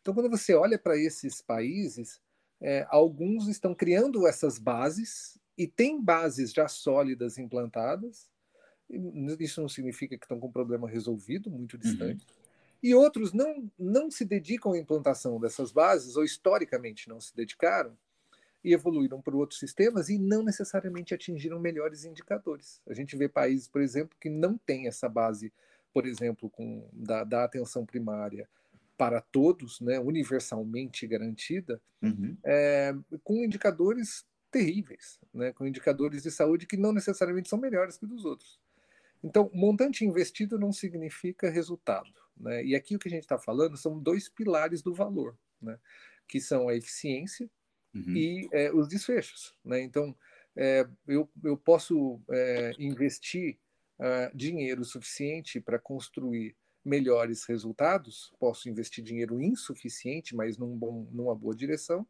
[0.00, 2.20] Então, quando você olha para esses países,
[2.60, 8.30] é, alguns estão criando essas bases e têm bases já sólidas implantadas,
[9.38, 11.80] Isso não significa que estão com um problema resolvido, muito uhum.
[11.80, 12.24] distante.
[12.24, 12.38] Uhum.
[12.82, 17.96] E outros não, não se dedicam à implantação dessas bases, ou historicamente não se dedicaram,
[18.62, 22.80] e evoluíram para outros sistemas e não necessariamente atingiram melhores indicadores.
[22.86, 25.52] A gente vê países, por exemplo, que não têm essa base,
[25.92, 28.48] por exemplo, com, da, da atenção primária
[28.96, 32.36] para todos, né, universalmente garantida, uhum.
[32.44, 38.06] é, com indicadores terríveis, né, com indicadores de saúde que não necessariamente são melhores que
[38.06, 38.58] dos outros.
[39.22, 42.12] Então, montante investido não significa resultado.
[42.36, 42.64] Né?
[42.64, 45.78] E aqui o que a gente está falando são dois pilares do valor, né?
[46.26, 47.50] que são a eficiência
[47.94, 48.16] uhum.
[48.16, 49.54] e é, os desfechos.
[49.64, 49.80] Né?
[49.82, 50.16] Então,
[50.56, 53.58] é, eu, eu posso é, investir
[53.98, 61.34] uh, dinheiro suficiente para construir melhores resultados, posso investir dinheiro insuficiente, mas num bom, numa
[61.34, 62.06] boa direção,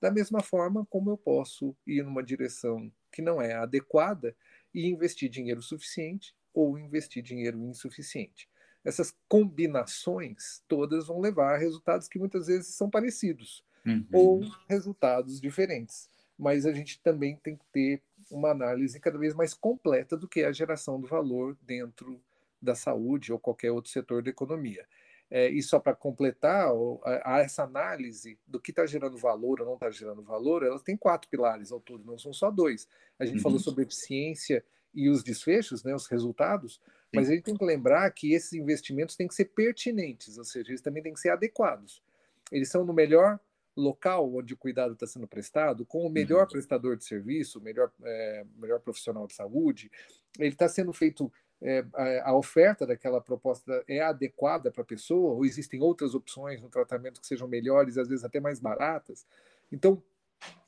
[0.00, 4.34] da mesma forma como eu posso ir numa direção que não é adequada
[4.72, 8.48] e investir dinheiro suficiente ou investir dinheiro insuficiente.
[8.84, 14.06] Essas combinações todas vão levar a resultados que muitas vezes são parecidos uhum.
[14.12, 16.08] ou resultados diferentes.
[16.38, 20.40] Mas a gente também tem que ter uma análise cada vez mais completa do que
[20.40, 22.22] é a geração do valor dentro
[22.60, 24.86] da saúde ou qualquer outro setor da economia.
[25.30, 26.68] É, e só para completar
[27.04, 30.78] a, a, essa análise do que está gerando valor ou não está gerando valor, ela
[30.80, 32.88] tem quatro pilares ao todo, não são só dois.
[33.18, 33.42] A gente uhum.
[33.42, 36.80] falou sobre eficiência e os desfechos, né, os resultados, Sim.
[37.14, 40.70] mas a gente tem que lembrar que esses investimentos têm que ser pertinentes, ou seja,
[40.70, 42.02] eles também têm que ser adequados.
[42.50, 43.38] Eles são no melhor
[43.80, 46.48] local onde o cuidado está sendo prestado, com o melhor uhum.
[46.48, 49.90] prestador de serviço, o melhor, é, melhor profissional de saúde,
[50.38, 55.34] ele está sendo feito, é, a, a, oferta daquela proposta é adequada para a pessoa,
[55.34, 59.26] ou existem outras opções no tratamento que sejam melhores, às vezes até mais baratas.
[59.72, 60.02] Então,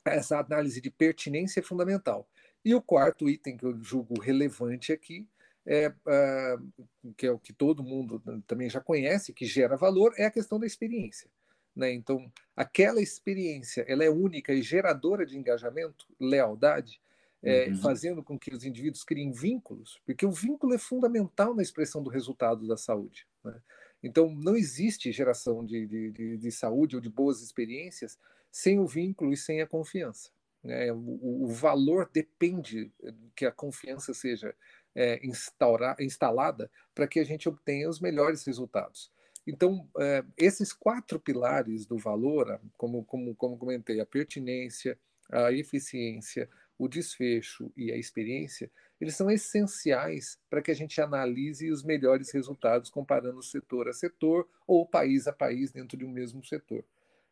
[0.05, 2.27] essa análise de pertinência é fundamental.
[2.63, 5.27] E o quarto item que eu julgo relevante aqui,
[5.65, 10.25] é, uh, que é o que todo mundo também já conhece, que gera valor, é
[10.25, 11.29] a questão da experiência.
[11.75, 11.91] Né?
[11.91, 17.01] Então, aquela experiência ela é única e geradora de engajamento, lealdade,
[17.41, 17.77] é, uhum.
[17.77, 22.09] fazendo com que os indivíduos criem vínculos, porque o vínculo é fundamental na expressão do
[22.09, 23.27] resultado da saúde.
[23.43, 23.59] Né?
[24.01, 28.17] Então, não existe geração de, de, de, de, saúde ou de boas experiências
[28.49, 30.29] sem o vínculo e sem a confiança.
[30.63, 30.91] Né?
[30.93, 32.91] O, o, valor depende
[33.35, 34.55] que a confiança seja
[34.95, 39.11] é, instaura, instalada para que a gente obtenha os melhores resultados.
[39.45, 44.97] Então, é, esses quatro pilares do valor, como, como, como comentei, a pertinência,
[45.29, 51.69] a eficiência, o desfecho e a experiência, eles são essenciais para que a gente analise
[51.69, 56.43] os melhores resultados comparando setor a setor ou país a país dentro de um mesmo
[56.43, 56.85] setor.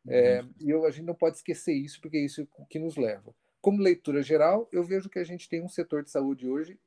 [0.08, 3.34] É, e eu, a gente não pode esquecer isso, porque é isso que nos leva.
[3.62, 6.80] Como leitura geral, eu vejo que a gente tem um setor de saúde hoje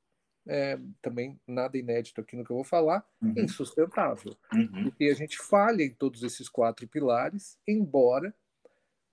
[0.47, 3.35] é, também nada inédito aqui no que eu vou falar, uhum.
[3.37, 4.37] insustentável.
[4.53, 4.85] Uhum.
[4.85, 8.35] Porque a gente falha em todos esses quatro pilares, embora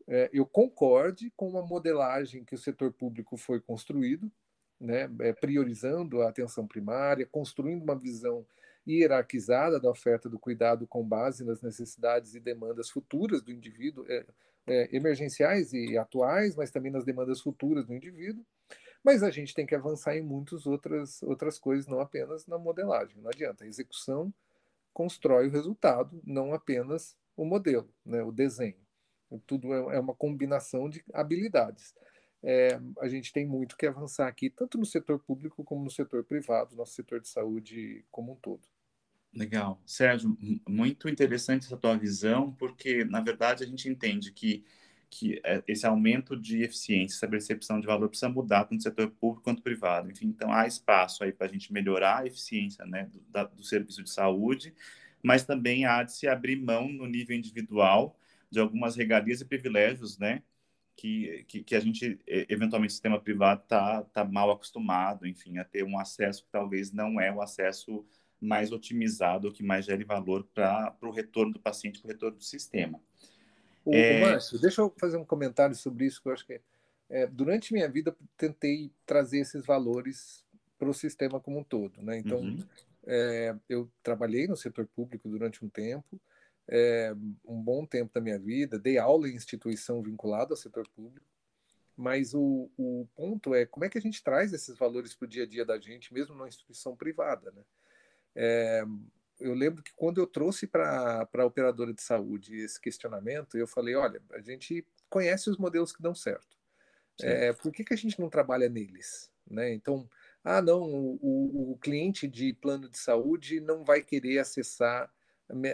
[0.08, 4.32] é, eu concorde com a modelagem que o setor público foi construído,
[4.80, 8.46] né, é, priorizando a atenção primária, construindo uma visão
[8.88, 14.26] hierarquizada da oferta do cuidado com base nas necessidades e demandas futuras do indivíduo, é,
[14.68, 18.46] é, emergenciais e atuais, mas também nas demandas futuras do indivíduo.
[19.04, 23.18] Mas a gente tem que avançar em muitas outras, outras coisas, não apenas na modelagem.
[23.22, 23.64] Não adianta.
[23.64, 24.34] A execução
[24.94, 28.80] constrói o resultado, não apenas o modelo, né, o desenho.
[29.48, 31.96] Tudo é, é uma combinação de habilidades.
[32.44, 36.24] É, a gente tem muito que avançar aqui, tanto no setor público como no setor
[36.24, 38.62] privado, nosso setor de saúde como um todo.
[39.34, 39.82] Legal.
[39.86, 40.38] Sérgio,
[40.68, 44.66] muito interessante essa tua visão, porque, na verdade, a gente entende que
[45.12, 49.12] que é, esse aumento de eficiência, essa percepção de valor precisa mudar tanto no setor
[49.12, 50.10] público quanto privado.
[50.10, 53.64] Enfim, então há espaço aí para a gente melhorar a eficiência né, do, da, do
[53.64, 54.74] serviço de saúde,
[55.22, 58.18] mas também há de se abrir mão no nível individual
[58.50, 60.44] de algumas regalias e privilégios, né,
[60.96, 65.66] que, que, que a gente, eventualmente, o sistema privado está tá mal acostumado, enfim, a
[65.66, 68.06] ter um acesso que talvez não é o acesso
[68.40, 72.44] mais otimizado, que mais gere valor para o retorno do paciente, para o retorno do
[72.44, 73.00] sistema.
[73.84, 74.18] O, é...
[74.18, 76.62] o Márcio, deixa eu fazer um comentário sobre isso, que eu acho que
[77.10, 80.46] é, durante minha vida tentei trazer esses valores
[80.78, 82.02] para o sistema como um todo.
[82.02, 82.18] Né?
[82.18, 82.64] Então, uhum.
[83.06, 86.20] é, eu trabalhei no setor público durante um tempo,
[86.68, 87.14] é,
[87.46, 91.26] um bom tempo da minha vida, dei aula em instituição vinculada ao setor público,
[91.98, 95.30] mas o, o ponto é como é que a gente traz esses valores para o
[95.30, 97.52] dia a dia da gente, mesmo numa instituição privada.
[97.52, 97.62] Né?
[99.42, 103.96] Eu lembro que quando eu trouxe para a operadora de saúde esse questionamento, eu falei:
[103.96, 106.58] olha, a gente conhece os modelos que dão certo.
[107.22, 109.32] É, por que, que a gente não trabalha neles?
[109.48, 109.74] Né?
[109.74, 110.10] Então,
[110.44, 115.12] ah, não, o, o cliente de plano de saúde não vai querer acessar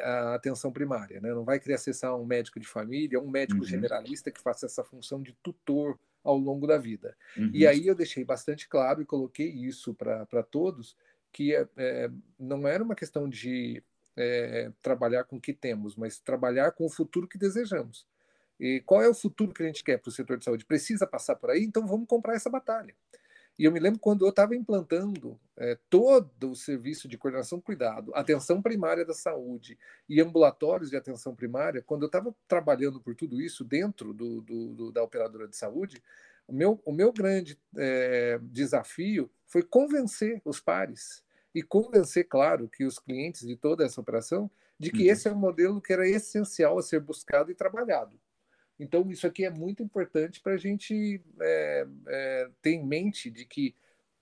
[0.04, 1.34] a atenção primária, né?
[1.34, 3.68] não vai querer acessar um médico de família, um médico uhum.
[3.68, 7.16] generalista que faça essa função de tutor ao longo da vida.
[7.38, 7.52] Uhum.
[7.54, 10.98] E aí eu deixei bastante claro e coloquei isso para todos,
[11.38, 13.84] que é, é, não era uma questão de
[14.16, 18.08] é, trabalhar com o que temos, mas trabalhar com o futuro que desejamos.
[18.60, 20.66] E qual é o futuro que a gente quer para o setor de saúde?
[20.66, 21.64] Precisa passar por aí?
[21.64, 22.96] Então vamos comprar essa batalha.
[23.56, 28.12] E eu me lembro quando eu estava implantando é, todo o serviço de coordenação cuidado,
[28.16, 29.78] atenção primária da saúde
[30.10, 34.74] e ambulatórios de atenção primária, quando eu estava trabalhando por tudo isso dentro do, do,
[34.74, 36.02] do, da operadora de saúde,
[36.48, 41.27] o meu, o meu grande é, desafio foi convencer os pares
[41.58, 45.12] e convencer, claro, que os clientes de toda essa operação de que uhum.
[45.12, 48.20] esse é um modelo que era essencial a ser buscado e trabalhado.
[48.80, 53.44] Então, isso aqui é muito importante para a gente é, é, ter em mente de
[53.44, 53.76] que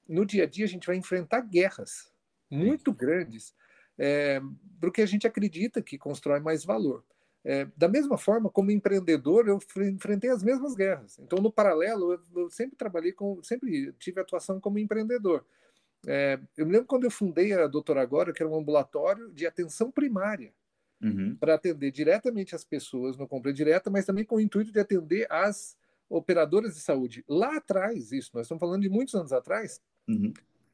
[0.08, 2.10] no dia a dia a gente vai enfrentar guerras
[2.50, 3.54] muito grandes
[3.98, 4.42] é,
[4.80, 7.04] porque a gente acredita que constrói mais valor.
[7.44, 11.20] É, da mesma forma, como empreendedor, eu enfrentei as mesmas guerras.
[11.20, 15.46] Então, no paralelo, eu, eu sempre trabalhei com, sempre tive atuação como empreendedor.
[16.08, 19.46] É, eu me lembro quando eu fundei a Doutora Agora, que era um ambulatório de
[19.46, 20.54] atenção primária
[21.02, 21.36] uhum.
[21.36, 25.28] para atender diretamente as pessoas no compra direta, mas também com o intuito de atender
[25.32, 25.78] as
[26.10, 27.24] operadoras de saúde.
[27.28, 30.32] Lá atrás, isso, nós estamos falando de muitos anos atrás, uhum.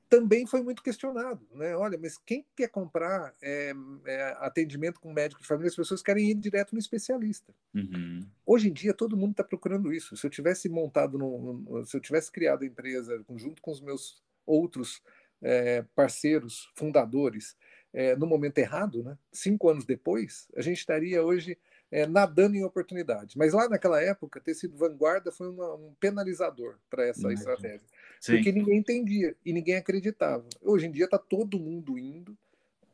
[0.10, 1.46] também foi muito questionado.
[1.54, 1.76] Né?
[1.76, 3.74] Olha, mas quem quer comprar é,
[4.06, 5.70] é, atendimento com médico de família?
[5.70, 7.54] As pessoas querem ir direto no especialista.
[7.74, 8.26] Uhum.
[8.46, 10.18] Hoje em dia, todo mundo está procurando isso.
[10.18, 14.22] Se eu tivesse montado, no, se eu tivesse criado a empresa junto com os meus
[14.46, 15.02] outros
[15.42, 17.56] é, parceiros, fundadores,
[17.94, 19.18] é, no momento errado, né?
[19.32, 21.58] cinco anos depois, a gente estaria hoje
[21.92, 23.38] é, nadando em oportunidade.
[23.38, 27.34] Mas lá naquela época, ter sido vanguarda foi uma, um penalizador para essa uhum.
[27.34, 27.86] estratégia.
[28.20, 28.36] Sim.
[28.36, 30.48] Porque ninguém entendia e ninguém acreditava.
[30.62, 32.38] Hoje em dia está todo mundo indo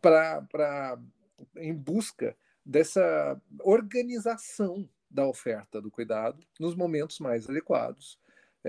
[0.02, 0.98] para
[1.56, 8.20] em busca dessa organização da oferta do cuidado nos momentos mais adequados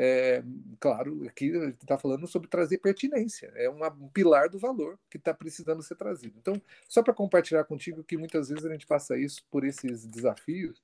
[0.00, 0.44] é,
[0.78, 1.46] claro, aqui
[1.82, 5.96] está falando sobre trazer pertinência, é uma, um pilar do valor que está precisando ser
[5.96, 6.38] trazido.
[6.38, 6.54] Então,
[6.88, 10.80] só para compartilhar contigo que muitas vezes a gente passa isso por esses desafios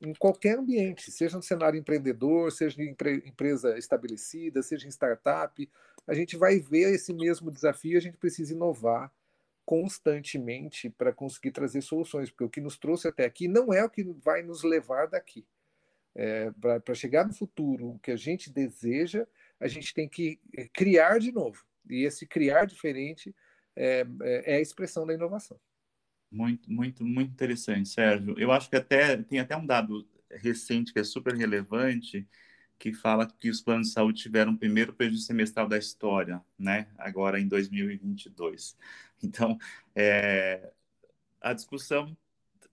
[0.00, 5.70] em qualquer ambiente, seja no cenário empreendedor, seja em empre empresa estabelecida, seja em startup,
[6.04, 9.12] a gente vai ver esse mesmo desafio, a gente precisa inovar
[9.64, 13.90] constantemente para conseguir trazer soluções, porque o que nos trouxe até aqui não é o
[13.90, 15.46] que vai nos levar daqui.
[16.14, 16.50] É,
[16.84, 19.26] Para chegar no futuro, o que a gente deseja,
[19.60, 21.64] a gente tem que é, criar de novo.
[21.88, 23.34] E esse criar diferente
[23.74, 25.58] é, é, é a expressão da inovação.
[26.30, 28.38] Muito, muito, muito interessante, Sérgio.
[28.38, 32.28] Eu acho que até tem até um dado recente que é super relevante,
[32.78, 36.88] que fala que os planos de saúde tiveram o primeiro prejuízo semestral da história, né?
[36.98, 38.76] Agora em 2022.
[39.20, 39.58] Então,
[39.96, 40.70] é,
[41.40, 42.16] a discussão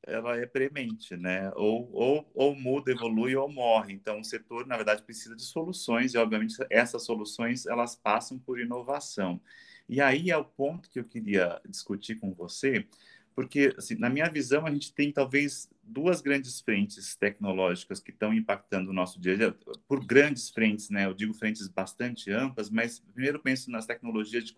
[0.07, 1.51] ela é premente, né?
[1.55, 3.93] Ou, ou, ou muda, evolui ou morre.
[3.93, 8.59] Então, o setor, na verdade, precisa de soluções e, obviamente, essas soluções elas passam por
[8.59, 9.41] inovação.
[9.89, 12.87] E aí é o ponto que eu queria discutir com você,
[13.35, 18.33] porque, assim, na minha visão, a gente tem talvez duas grandes frentes tecnológicas que estão
[18.33, 21.05] impactando o nosso dia a dia, por grandes frentes, né?
[21.05, 24.53] Eu digo frentes bastante amplas, mas primeiro penso nas tecnologias de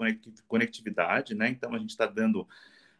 [0.47, 1.49] conectividade, né?
[1.49, 2.47] Então, a gente está dando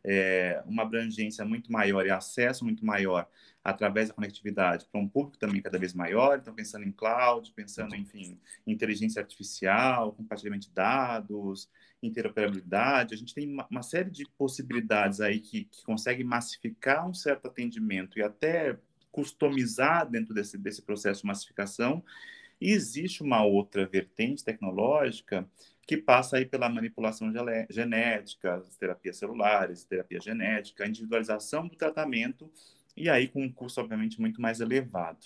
[0.10, 3.30] é, uma abrangência muito maior e acesso muito maior
[3.62, 6.40] através da conectividade para um público também cada vez maior.
[6.40, 11.70] Então, pensando em cloud, pensando, enfim, em inteligência artificial, compartilhamento de dados,
[12.02, 13.14] interoperabilidade.
[13.14, 17.48] A gente tem uma, uma série de possibilidades aí que, que consegue massificar um certo
[17.48, 18.80] atendimento e até
[19.12, 22.02] customizar dentro desse, desse processo de massificação.
[22.62, 25.46] E existe uma outra vertente tecnológica
[25.88, 27.32] que passa aí pela manipulação
[27.70, 32.52] genética, terapias celulares, terapia genética, individualização do tratamento
[32.96, 35.26] e aí com um custo obviamente muito mais elevado.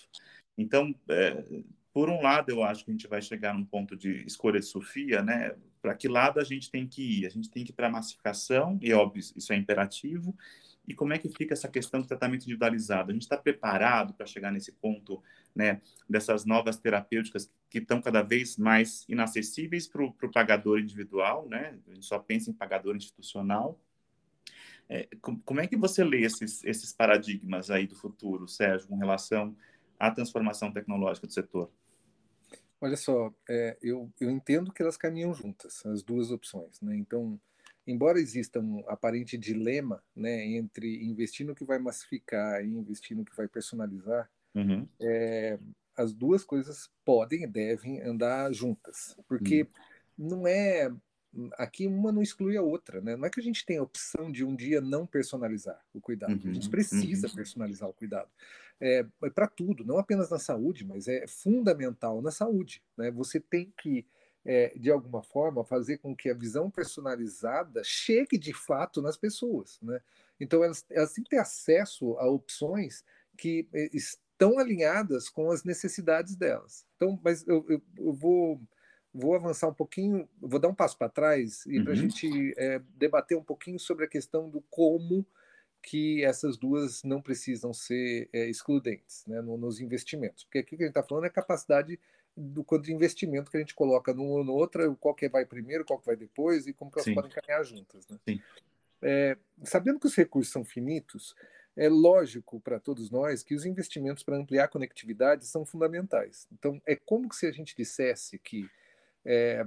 [0.56, 1.44] Então, é,
[1.92, 4.66] por um lado, eu acho que a gente vai chegar num ponto de escolha de
[4.66, 5.54] Sofia, né?
[5.80, 7.26] Para que lado a gente tem que ir?
[7.26, 10.34] A gente tem que ir para a massificação, e óbvio, isso é imperativo,
[10.86, 13.10] e como é que fica essa questão do tratamento individualizado?
[13.10, 15.22] A gente está preparado para chegar nesse ponto,
[15.54, 21.78] né, dessas novas terapêuticas que estão cada vez mais inacessíveis para o pagador individual, né?
[21.88, 23.78] A gente só pensa em pagador institucional.
[24.88, 25.08] É,
[25.44, 29.56] como é que você lê esses, esses paradigmas aí do futuro, Sérgio, com relação
[29.98, 31.70] à transformação tecnológica do setor?
[32.80, 36.96] Olha só, é, eu, eu entendo que elas caminham juntas, as duas opções, né?
[36.96, 37.40] Então,
[37.86, 43.24] embora exista um aparente dilema né, entre investir no que vai massificar e investir no
[43.24, 44.86] que vai personalizar, uhum.
[45.00, 45.58] é,
[45.96, 49.16] as duas coisas podem e devem andar juntas.
[49.26, 49.66] Porque
[50.18, 50.28] uhum.
[50.28, 50.92] não é
[51.54, 53.16] aqui uma não exclui a outra, né?
[53.16, 56.32] Não é que a gente tem a opção de um dia não personalizar o cuidado.
[56.32, 57.34] Uhum, a gente precisa uhum.
[57.34, 58.28] personalizar o cuidado.
[58.80, 62.82] É, é para tudo, não apenas na saúde, mas é fundamental na saúde.
[62.96, 63.10] Né?
[63.12, 64.04] Você tem que,
[64.44, 69.78] é, de alguma forma, fazer com que a visão personalizada chegue de fato nas pessoas.
[69.82, 70.00] Né?
[70.40, 73.04] Então, elas, elas têm que ter acesso a opções
[73.36, 76.84] que é, estão alinhadas com as necessidades delas.
[76.96, 78.60] Então, mas eu, eu, eu vou
[79.14, 81.84] vou avançar um pouquinho, vou dar um passo para trás e uhum.
[81.84, 85.26] para a gente é, debater um pouquinho sobre a questão do como
[85.82, 90.44] que essas duas não precisam ser é, excludentes né, no, nos investimentos.
[90.44, 92.00] Porque aqui que a gente está falando é a capacidade
[92.36, 95.84] do quanto de investimento que a gente coloca numa ou outra, qual que vai primeiro,
[95.84, 97.14] qual que vai depois e como que elas Sim.
[97.14, 98.06] podem caminhar juntas.
[98.08, 98.40] Né?
[99.02, 101.34] É, sabendo que os recursos são finitos,
[101.76, 106.46] é lógico para todos nós que os investimentos para ampliar a conectividade são fundamentais.
[106.52, 108.68] Então, é como se a gente dissesse que
[109.24, 109.64] é,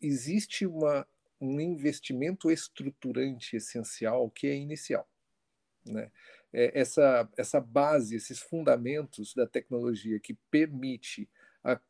[0.00, 1.06] existe uma,
[1.40, 5.08] um investimento estruturante essencial que é inicial.
[5.86, 6.10] Né?
[6.52, 11.28] É, essa, essa base, esses fundamentos da tecnologia que permite
[11.64, 11.80] a,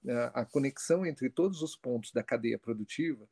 [0.41, 3.29] a, conexão entre todos os pontos da cadeia produtiva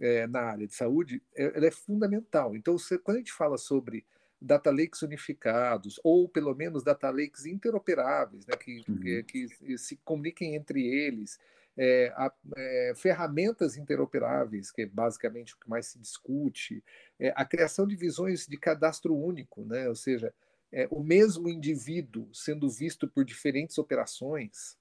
[0.00, 2.56] é, na área de saúde, é, ela é fundamental.
[2.56, 4.04] Então, você, quando a gente fala sobre
[4.40, 8.98] data lakes unificados, ou pelo menos data lakes interoperáveis, né, que, uhum.
[9.00, 11.38] que, que, se comuniquem entre eles,
[11.76, 16.82] é, a, é, ferramentas interoperáveis, que é basicamente o que mais se discute,
[17.18, 19.88] é, a criação de visões de cadastro único, né?
[19.88, 20.32] ou seja,
[20.72, 24.76] é, o mesmo indivíduo sendo visto por diferentes operações,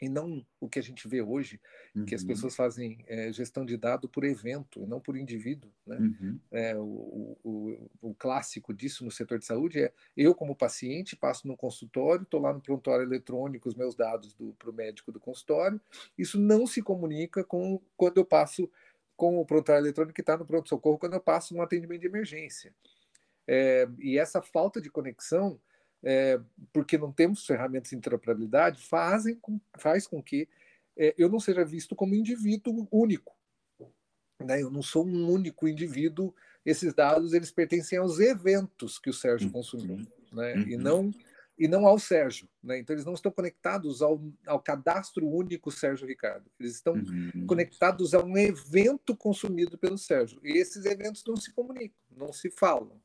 [0.00, 1.60] e não o que a gente vê hoje,
[1.94, 2.04] uhum.
[2.04, 2.28] que as uhum.
[2.28, 5.70] pessoas fazem é, gestão de dado por evento, e não por indivíduo.
[5.86, 5.96] Né?
[5.96, 6.40] Uhum.
[6.50, 11.46] É, o, o, o, clássico disso no setor de saúde é eu, como paciente, passo
[11.48, 15.80] no consultório, estou lá no prontuário eletrônico, os meus dados para o médico do consultório.
[16.16, 18.70] Isso não se comunica com quando eu passo
[19.16, 22.72] com o prontuário eletrônico que está no pronto-socorro, quando eu passo no atendimento de emergência.
[23.48, 25.58] É, e essa falta de conexão
[26.02, 26.40] é,
[26.72, 30.48] porque não temos ferramentas de interoperabilidade, fazem com, faz com que
[30.96, 33.36] é, eu não seja visto como indivíduo único.
[34.44, 34.62] Né?
[34.62, 36.34] Eu não sou um único indivíduo.
[36.64, 39.52] Esses dados eles pertencem aos eventos que o Sérgio uhum.
[39.52, 40.54] consumiu, né?
[40.54, 40.68] Uhum.
[40.68, 41.14] e não
[41.58, 42.48] e não ao Sérgio.
[42.62, 42.78] Né?
[42.78, 46.48] Então, eles não estão conectados ao, ao cadastro único Sérgio Ricardo.
[46.58, 47.46] Eles estão uhum.
[47.46, 50.38] conectados a um evento consumido pelo Sérgio.
[50.44, 53.00] E esses eventos não se comunicam, não se falam.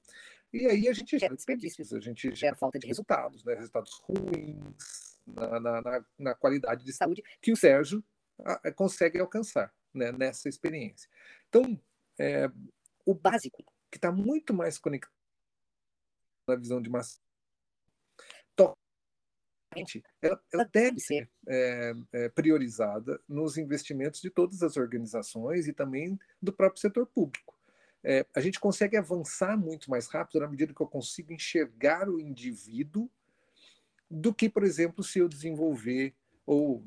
[0.54, 3.56] E aí a gente gera desperdícios, a gente gera falta de resultados, né?
[3.56, 8.04] resultados ruins na, na, na qualidade de saúde que o Sérgio
[8.46, 10.12] a, consegue alcançar né?
[10.12, 11.10] nessa experiência.
[11.50, 11.82] Então,
[12.20, 12.48] é,
[13.04, 15.12] o básico, que está muito mais conectado
[16.48, 17.20] na visão de massa,
[20.22, 26.20] ela, ela deve ser é, é, priorizada nos investimentos de todas as organizações e também
[26.42, 27.53] do próprio setor público
[28.04, 32.20] é, a gente consegue avançar muito mais rápido na medida que eu consigo enxergar o
[32.20, 33.10] indivíduo
[34.10, 36.14] do que, por exemplo, se eu desenvolver
[36.46, 36.84] ou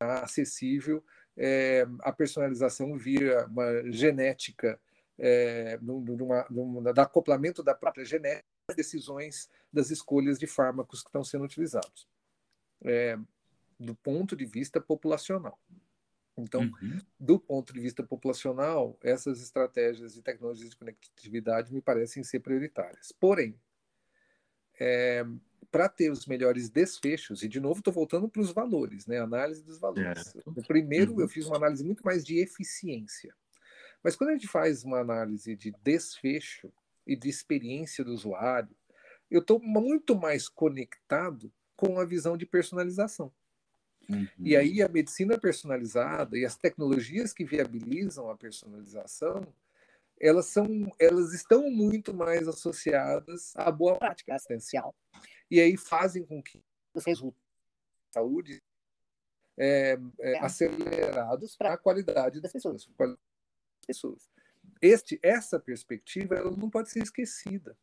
[0.00, 1.04] acessível
[1.36, 4.80] é, a personalização via uma genética,
[5.18, 8.44] é, numa, numa, acoplamento da própria genética
[8.74, 12.08] decisões das escolhas de fármacos que estão sendo utilizados,
[12.84, 13.16] é,
[13.78, 15.58] do ponto de vista populacional.
[16.36, 17.00] Então, uhum.
[17.18, 23.10] do ponto de vista populacional, essas estratégias e tecnologias de conectividade me parecem ser prioritárias.
[23.12, 23.58] Porém,
[24.78, 25.24] é,
[25.70, 29.18] para ter os melhores desfechos, e de novo estou voltando para os valores, né?
[29.18, 30.34] análise dos valores.
[30.36, 30.62] É.
[30.66, 31.20] primeiro, uhum.
[31.20, 33.34] eu fiz uma análise muito mais de eficiência.
[34.02, 36.72] Mas quando a gente faz uma análise de desfecho
[37.06, 38.74] e de experiência do usuário,
[39.30, 43.32] eu estou muito mais conectado com a visão de personalização.
[44.08, 44.26] Uhum.
[44.38, 49.46] E aí a medicina personalizada e as tecnologias que viabilizam a personalização,
[50.20, 54.94] elas são, elas estão muito mais associadas à boa prática assistencial.
[55.50, 57.40] E aí fazem com que os resultados
[58.08, 58.62] de saúde
[59.58, 63.16] é, é, acelerados para a qualidade das pessoas, das
[63.86, 64.28] pessoas.
[64.80, 67.76] Este, essa perspectiva ela não pode ser esquecida.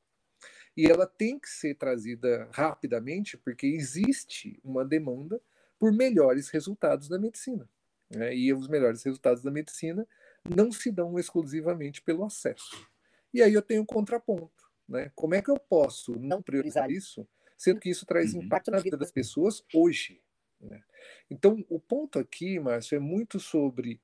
[0.76, 5.40] E ela tem que ser trazida rapidamente, porque existe uma demanda
[5.80, 7.70] por melhores resultados da medicina.
[8.10, 8.36] Né?
[8.36, 10.08] E os melhores resultados da medicina
[10.44, 12.88] não se dão exclusivamente pelo acesso.
[13.34, 14.64] E aí eu tenho um contraponto.
[14.88, 15.12] Né?
[15.16, 18.44] Como é que eu posso não priorizar isso, sendo que isso traz uhum.
[18.44, 20.22] impacto na vida das pessoas hoje?
[20.60, 20.82] Né?
[21.30, 24.02] Então, o ponto aqui, Márcio, é muito sobre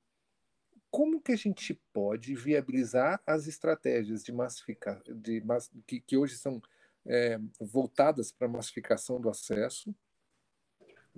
[0.90, 5.42] como que a gente pode viabilizar as estratégias de massificar, de,
[5.86, 6.60] que, que hoje são
[7.06, 9.94] é, voltadas para a massificação do acesso,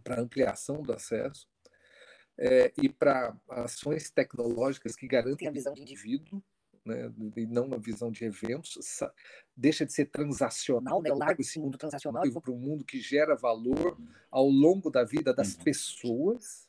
[0.03, 1.49] para ampliação do acesso,
[2.39, 6.43] é, e para ações tecnológicas que garantem a visão de indivíduo
[6.85, 9.01] né, e não uma visão de eventos,
[9.57, 12.85] deixa de ser transacional, né, eu largo esse mundo transacional e vou para um mundo
[12.85, 13.97] que gera valor
[14.31, 15.65] ao longo da vida das uhum.
[15.65, 16.69] pessoas,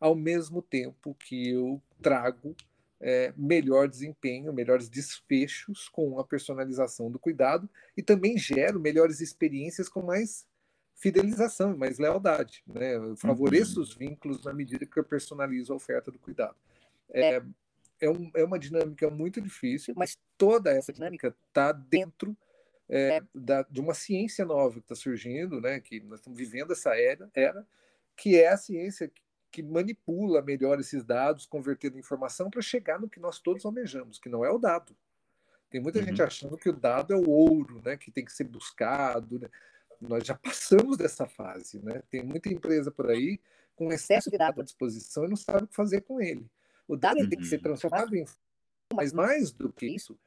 [0.00, 2.56] ao mesmo tempo que eu trago
[3.00, 9.88] é, melhor desempenho, melhores desfechos com a personalização do cuidado e também gero melhores experiências
[9.88, 10.46] com mais
[10.94, 12.62] fidelização e mais lealdade.
[12.66, 12.96] Né?
[12.96, 13.82] Eu favoreço uhum.
[13.82, 16.56] os vínculos na medida que eu personalizo a oferta do cuidado.
[17.10, 17.42] É,
[18.00, 22.36] é, um, é uma dinâmica muito difícil, mas toda essa dinâmica está dentro
[22.88, 26.72] é, é, da, de uma ciência nova que está surgindo, né, que nós estamos vivendo
[26.72, 27.66] essa era, era
[28.16, 33.00] que é a ciência que, que manipula melhor esses dados, convertendo em informação para chegar
[33.00, 34.96] no que nós todos almejamos, que não é o dado.
[35.70, 36.04] Tem muita uhum.
[36.04, 39.38] gente achando que o dado é o ouro, né, que tem que ser buscado.
[39.38, 39.48] Né?
[40.08, 41.78] Nós já passamos dessa fase.
[41.80, 42.02] Né?
[42.10, 43.40] Tem muita empresa por aí
[43.74, 46.46] com excesso de dado à disposição e não sabe o que fazer com ele.
[46.86, 47.28] O dado uhum.
[47.28, 47.62] tem que ser uhum.
[47.62, 48.24] transformado em.
[48.94, 50.18] Mas mais do que isso,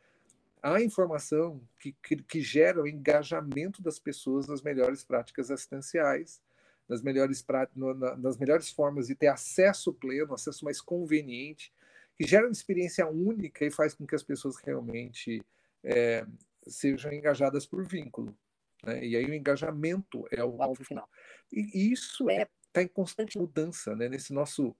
[0.61, 6.41] a informação que, que, que gera o engajamento das pessoas nas melhores práticas assistenciais,
[6.89, 7.45] nas melhores,
[7.75, 11.71] no, na, nas melhores formas de ter acesso pleno, acesso mais conveniente,
[12.17, 15.43] que gera uma experiência única e faz com que as pessoas realmente
[15.83, 16.25] é,
[16.65, 18.35] sejam engajadas por vínculo.
[18.85, 19.05] Né?
[19.05, 21.09] E aí o engajamento é o alvo final.
[21.51, 24.09] E isso está é, tá em constante mudança né?
[24.09, 24.75] nesse nosso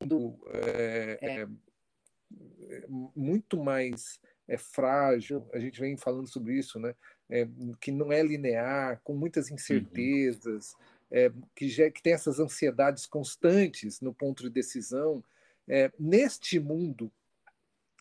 [0.00, 6.94] mundo é, é, é, muito mais é frágil, a gente vem falando sobre isso, né?
[7.28, 7.46] É,
[7.78, 9.56] que não é linear, com muitas uhum.
[9.56, 10.78] incertezas, uhum.
[11.10, 15.22] é, que, já, que tem essas ansiedades constantes no ponto de decisão.
[15.68, 17.12] É, neste mundo,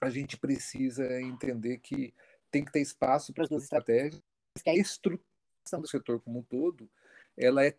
[0.01, 2.13] a gente precisa entender que
[2.49, 4.21] tem que ter espaço para as duas estratégias,
[4.61, 6.89] que a estruturação do setor como um todo,
[7.35, 7.77] ela é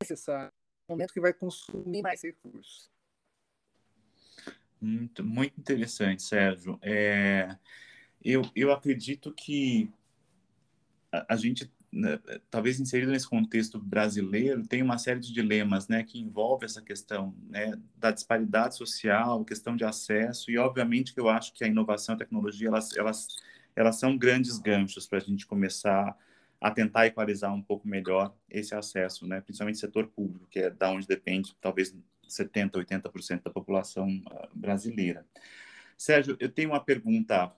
[0.00, 0.52] necessária
[0.88, 2.90] no momento que vai consumir mais recursos.
[4.80, 6.76] Muito, muito interessante, Sérgio.
[6.82, 7.56] É,
[8.24, 9.88] eu, eu acredito que
[11.12, 12.18] a, a gente, né,
[12.50, 17.32] talvez inserido nesse contexto brasileiro, tem uma série de dilemas né, que envolve essa questão
[17.48, 22.14] né, da disparidade social, questão de acesso, e obviamente que eu acho que a inovação
[22.14, 23.28] a tecnologia, elas, elas,
[23.74, 26.16] elas são grandes ganchos para a gente começar
[26.60, 30.90] a tentar equalizar um pouco melhor esse acesso, né, principalmente setor público, que é da
[30.90, 31.94] onde depende, talvez,
[32.28, 35.26] 70%, 80% da população ah, brasileira.
[35.98, 37.52] Sérgio, eu tenho uma pergunta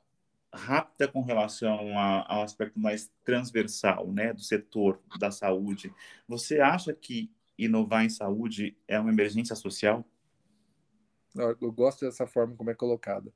[0.52, 5.92] rápida com relação a, ao aspecto mais transversal, né, do setor da saúde.
[6.26, 10.04] Você acha que inovar em saúde é uma emergência social?
[11.36, 13.32] Eu gosto dessa forma como é colocada.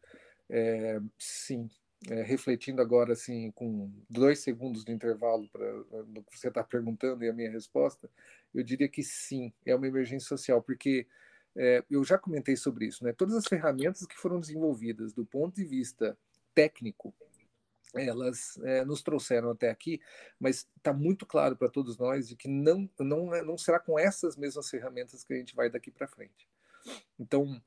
[0.49, 1.69] É, sim,
[2.07, 5.67] é, refletindo agora assim com dois segundos de intervalo para
[6.31, 8.09] que você está perguntando e a minha resposta,
[8.55, 11.07] eu diria que sim, é uma emergência social, porque
[11.57, 13.13] é, eu já comentei sobre isso, né?
[13.13, 16.17] Todas as ferramentas que foram desenvolvidas do ponto de vista
[16.55, 17.13] técnico,
[17.95, 20.01] elas é, nos trouxeram até aqui,
[20.39, 23.99] mas está muito claro para todos nós de que não, não, é, não será com
[23.99, 26.49] essas mesmas ferramentas que a gente vai daqui para frente.
[27.19, 27.61] Então,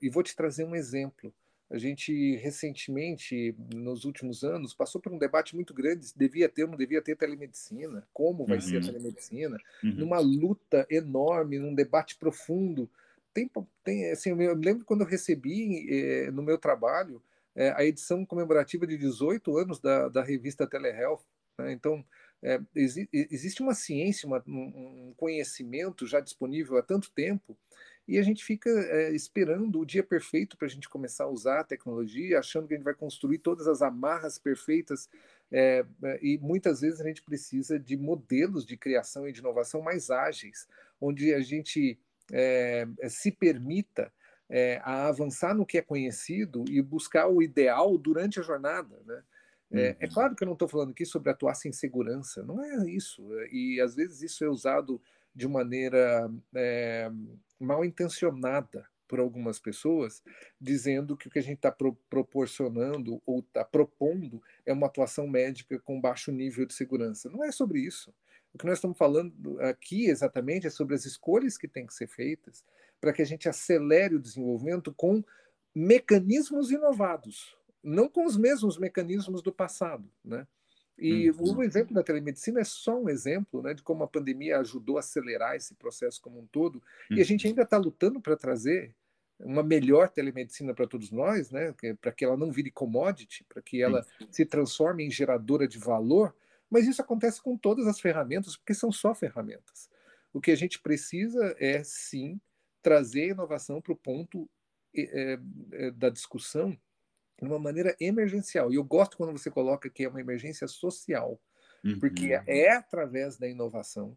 [0.00, 1.34] e vou te trazer um exemplo.
[1.72, 6.70] A gente recentemente, nos últimos anos, passou por um debate muito grande: devia ter ou
[6.70, 8.62] não devia ter telemedicina, como vai uhum.
[8.62, 8.86] ser a uhum.
[8.86, 9.92] telemedicina, uhum.
[9.92, 12.90] numa luta enorme, num debate profundo.
[13.32, 13.50] Tem,
[13.82, 17.22] tem assim, eu me lembro quando eu recebi eh, no meu trabalho
[17.54, 21.22] é, a edição comemorativa de 18 anos da, da revista Telehealth.
[21.58, 21.72] Né?
[21.72, 22.04] Então,
[22.42, 27.56] é, exi existe uma ciência, uma, um conhecimento já disponível há tanto tempo
[28.06, 31.60] e a gente fica é, esperando o dia perfeito para a gente começar a usar
[31.60, 35.08] a tecnologia, achando que a gente vai construir todas as amarras perfeitas.
[35.50, 35.84] É,
[36.20, 40.66] e muitas vezes a gente precisa de modelos de criação e de inovação mais ágeis,
[41.00, 41.98] onde a gente
[42.32, 44.12] é, se permita
[44.82, 49.00] a avançar no que é conhecido e buscar o ideal durante a jornada.
[49.06, 49.22] Né?
[49.72, 50.12] É, é, uhum.
[50.12, 53.22] claro que eu não estou falando aqui sobre atuar sem segurança, não é isso.
[53.50, 55.00] E às vezes isso é usado
[55.34, 57.10] de maneira é,
[57.62, 60.22] mal intencionada por algumas pessoas,
[60.58, 65.26] dizendo que o que a gente está pro, proporcionando ou está propondo é uma atuação
[65.26, 67.28] médica com baixo nível de segurança.
[67.28, 68.12] Não é sobre isso.
[68.54, 72.06] O que nós estamos falando aqui exatamente é sobre as escolhas que têm que ser
[72.06, 72.64] feitas
[73.00, 75.22] para que a gente acelere o desenvolvimento com
[75.74, 80.46] mecanismos inovados, não com os mesmos mecanismos do passado, né?
[81.02, 81.56] E uhum.
[81.56, 85.00] o exemplo da telemedicina é só um exemplo né, de como a pandemia ajudou a
[85.00, 86.76] acelerar esse processo como um todo.
[87.10, 87.16] Uhum.
[87.16, 87.50] E a gente uhum.
[87.50, 88.94] ainda está lutando para trazer
[89.40, 93.82] uma melhor telemedicina para todos nós, né, para que ela não vire commodity, para que
[93.82, 94.28] ela uhum.
[94.30, 96.32] se transforme em geradora de valor.
[96.70, 99.90] Mas isso acontece com todas as ferramentas, porque são só ferramentas.
[100.32, 102.40] O que a gente precisa é, sim,
[102.80, 104.48] trazer a inovação para o ponto
[104.94, 105.36] é,
[105.72, 106.78] é, da discussão
[107.42, 108.72] de uma maneira emergencial.
[108.72, 111.40] E eu gosto quando você coloca que é uma emergência social,
[111.84, 111.98] uhum.
[111.98, 114.16] porque é através da inovação,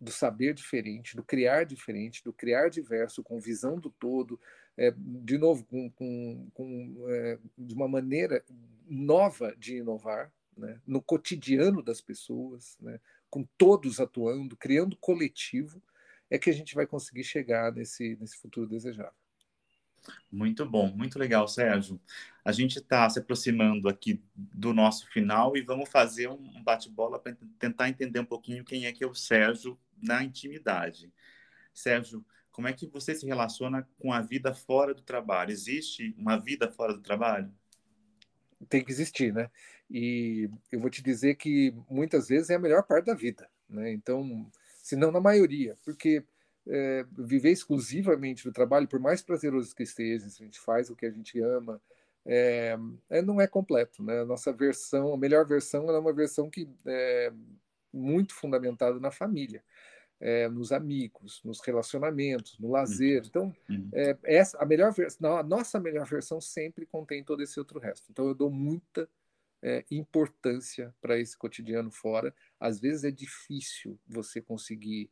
[0.00, 4.40] do saber diferente, do criar diferente, do criar diverso, com visão do todo,
[4.76, 8.42] é, de novo, com, com, com é, de uma maneira
[8.86, 12.98] nova de inovar, né, no cotidiano das pessoas, né,
[13.30, 15.82] com todos atuando, criando coletivo,
[16.30, 19.21] é que a gente vai conseguir chegar nesse, nesse futuro desejável.
[20.30, 22.00] Muito bom, muito legal, Sérgio.
[22.44, 27.36] A gente está se aproximando aqui do nosso final e vamos fazer um bate-bola para
[27.58, 31.12] tentar entender um pouquinho quem é que é o Sérgio na intimidade.
[31.72, 35.50] Sérgio, como é que você se relaciona com a vida fora do trabalho?
[35.50, 37.52] Existe uma vida fora do trabalho?
[38.68, 39.50] Tem que existir, né?
[39.90, 43.92] E eu vou te dizer que muitas vezes é a melhor parte da vida, né?
[43.92, 44.50] Então,
[44.82, 46.24] se não na maioria, porque
[46.68, 50.96] é, viver exclusivamente do trabalho, por mais prazeroso que esteja, se a gente faz o
[50.96, 51.80] que a gente ama,
[52.24, 52.76] é,
[53.10, 54.02] é, não é completo.
[54.02, 54.20] Né?
[54.20, 57.32] A nossa versão, a melhor versão, é uma versão que é
[57.92, 59.62] muito fundamentada na família.
[60.24, 63.22] É, nos amigos, nos relacionamentos, no lazer.
[63.22, 63.26] Uhum.
[63.26, 63.90] Então, uhum.
[63.92, 68.06] é, essa, a melhor versão, a nossa melhor versão sempre contém todo esse outro resto.
[68.08, 69.08] Então, eu dou muita
[69.60, 72.32] é, importância para esse cotidiano fora.
[72.60, 75.10] Às vezes é difícil você conseguir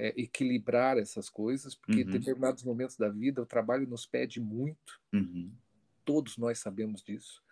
[0.00, 2.08] é, equilibrar essas coisas, porque uhum.
[2.08, 5.52] em determinados momentos da vida o trabalho nos pede muito, uhum.
[6.06, 7.42] todos nós sabemos disso.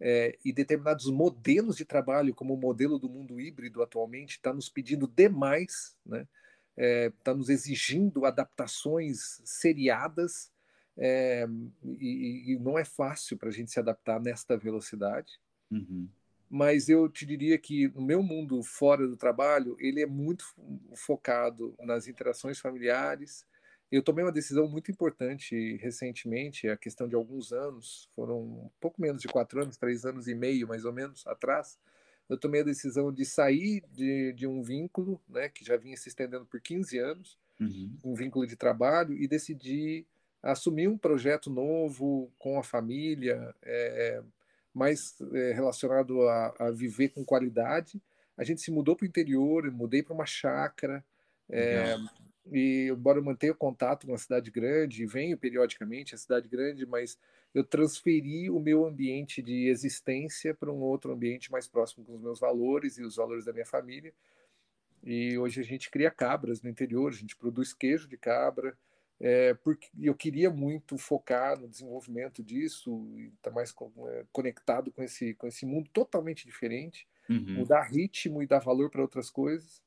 [0.00, 4.70] É, e determinados modelos de trabalho, como o modelo do mundo híbrido atualmente, está nos
[4.70, 6.26] pedindo demais, né?
[6.70, 10.50] está é, tá nos exigindo adaptações seriadas,
[10.96, 11.46] é,
[11.98, 15.38] e, e, não é fácil para a gente se adaptar nesta velocidade.
[15.70, 16.08] Uhum
[16.50, 20.44] mas eu te diria que no meu mundo fora do trabalho, ele é muito
[20.96, 23.46] focado nas interações familiares.
[23.90, 29.00] Eu tomei uma decisão muito importante recentemente, a questão de alguns anos, foram um pouco
[29.00, 31.78] menos de quatro anos, três anos e meio mais ou menos atrás,
[32.30, 36.08] eu tomei a decisão de sair de, de um vínculo, né, que já vinha se
[36.08, 37.92] estendendo por 15 anos, uhum.
[38.04, 40.06] um vínculo de trabalho, e decidi
[40.40, 44.22] assumir um projeto novo com a família, é,
[44.74, 48.00] mais é, relacionado a, a, viver com qualidade.
[48.36, 51.04] A gente se mudou para o interior, mudei para uma chácara.
[51.48, 51.96] É,
[52.50, 57.18] e embora eu mantenha contato com a cidade grande, venho periodicamente à cidade grande, mas
[57.54, 62.20] eu transferi o meu ambiente de existência para um outro ambiente mais próximo com os
[62.20, 64.12] meus valores e os valores da minha família.
[65.02, 68.76] E hoje a gente cria cabras no interior, a gente produz queijo de cabra,
[69.20, 73.74] é, porque eu queria muito focar no desenvolvimento disso e estar tá mais
[74.08, 77.06] é, conectado com esse com esse mundo totalmente diferente.
[77.28, 77.58] Uhum.
[77.58, 79.80] mudar ritmo e dar valor para outras coisas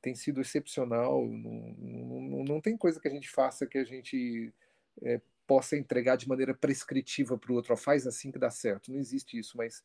[0.00, 1.26] tem sido excepcional.
[1.26, 4.54] Não, não, não, tem coisa que a gente faça que a gente
[5.02, 8.92] é, possa entregar de maneira prescritiva para o outro faz assim que dá certo.
[8.92, 9.82] Não existe isso mas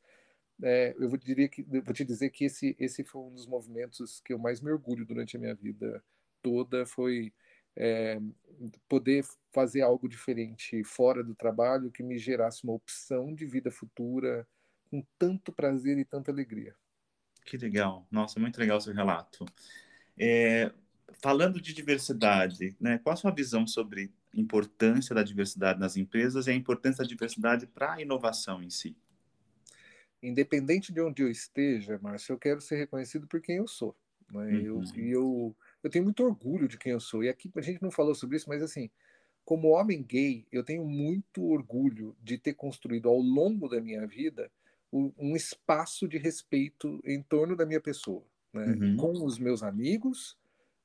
[0.61, 4.19] é, eu vou, diria que, vou te dizer que esse esse foi um dos movimentos
[4.19, 6.03] que eu mais me orgulho durante a minha vida
[6.41, 6.85] toda.
[6.85, 7.33] Foi
[7.75, 8.19] é,
[8.87, 14.47] poder fazer algo diferente fora do trabalho que me gerasse uma opção de vida futura
[14.89, 16.75] com tanto prazer e tanta alegria.
[17.45, 19.45] Que legal, nossa, muito legal o seu relato.
[20.17, 20.71] É,
[21.21, 26.47] falando de diversidade, né, qual a sua visão sobre a importância da diversidade nas empresas
[26.47, 28.95] e a importância da diversidade para a inovação em si?
[30.21, 33.95] Independente de onde eu esteja, Márcio, eu quero ser reconhecido por quem eu sou.
[34.31, 34.45] Né?
[34.45, 34.59] Uhum.
[34.59, 37.23] Eu, eu eu tenho muito orgulho de quem eu sou.
[37.23, 38.89] E aqui a gente não falou sobre isso, mas assim,
[39.43, 44.51] como homem gay, eu tenho muito orgulho de ter construído ao longo da minha vida
[44.93, 48.65] um espaço de respeito em torno da minha pessoa, né?
[48.65, 48.97] Uhum.
[48.97, 50.37] Com os meus amigos,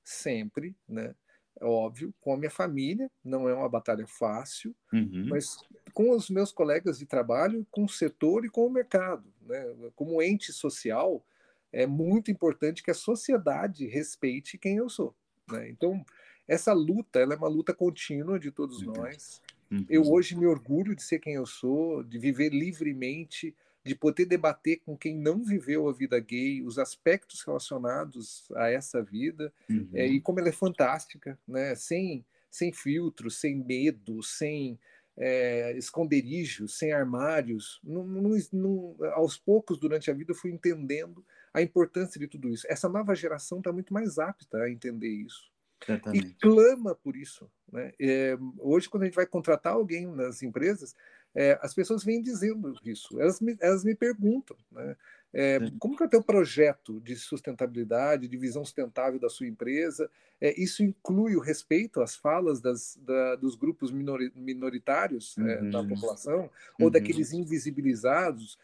[0.05, 1.13] sempre, né?
[1.59, 5.27] É óbvio, com a minha família, não é uma batalha fácil, uhum.
[5.29, 5.57] mas
[5.93, 9.91] com os meus colegas de trabalho, com o setor e com o mercado, né?
[9.97, 11.25] Como ente social,
[11.73, 15.15] é muito importante que a sociedade respeite quem eu sou.
[15.51, 15.69] Né?
[15.69, 16.05] Então,
[16.47, 18.93] essa luta ela é uma luta contínua de todos uhum.
[18.93, 19.43] nós.
[19.71, 19.85] Uhum.
[19.89, 23.55] Eu hoje me orgulho de ser quem eu sou, de viver livremente,
[23.85, 29.03] de poder debater com quem não viveu a vida gay, os aspectos relacionados a essa
[29.03, 29.89] vida, uhum.
[29.95, 31.75] é, e como ela é fantástica, né?
[31.75, 34.79] sem, sem filtro, sem medo, sem
[35.17, 37.81] é, esconderijos, sem armários.
[37.83, 41.25] Não, não, não, aos poucos, durante a vida, eu fui entendendo
[41.57, 42.67] a importância de tudo isso.
[42.69, 45.51] Essa nova geração está muito mais apta a entender isso.
[45.89, 46.27] Exatamente.
[46.27, 47.51] E clama por isso.
[47.73, 47.93] Né?
[47.99, 50.95] É, hoje, quando a gente vai contratar alguém nas empresas,
[51.35, 53.19] é, as pessoas vêm dizendo isso.
[53.19, 54.55] Elas me, elas me perguntam.
[54.71, 54.97] Né?
[55.33, 60.11] É, como que é o teu projeto de sustentabilidade, de visão sustentável da sua empresa?
[60.39, 65.71] É, isso inclui o respeito às falas das, da, dos grupos minoritários é, uhum.
[65.71, 66.43] da população,
[66.79, 66.85] uhum.
[66.85, 68.59] ou daqueles invisibilizados,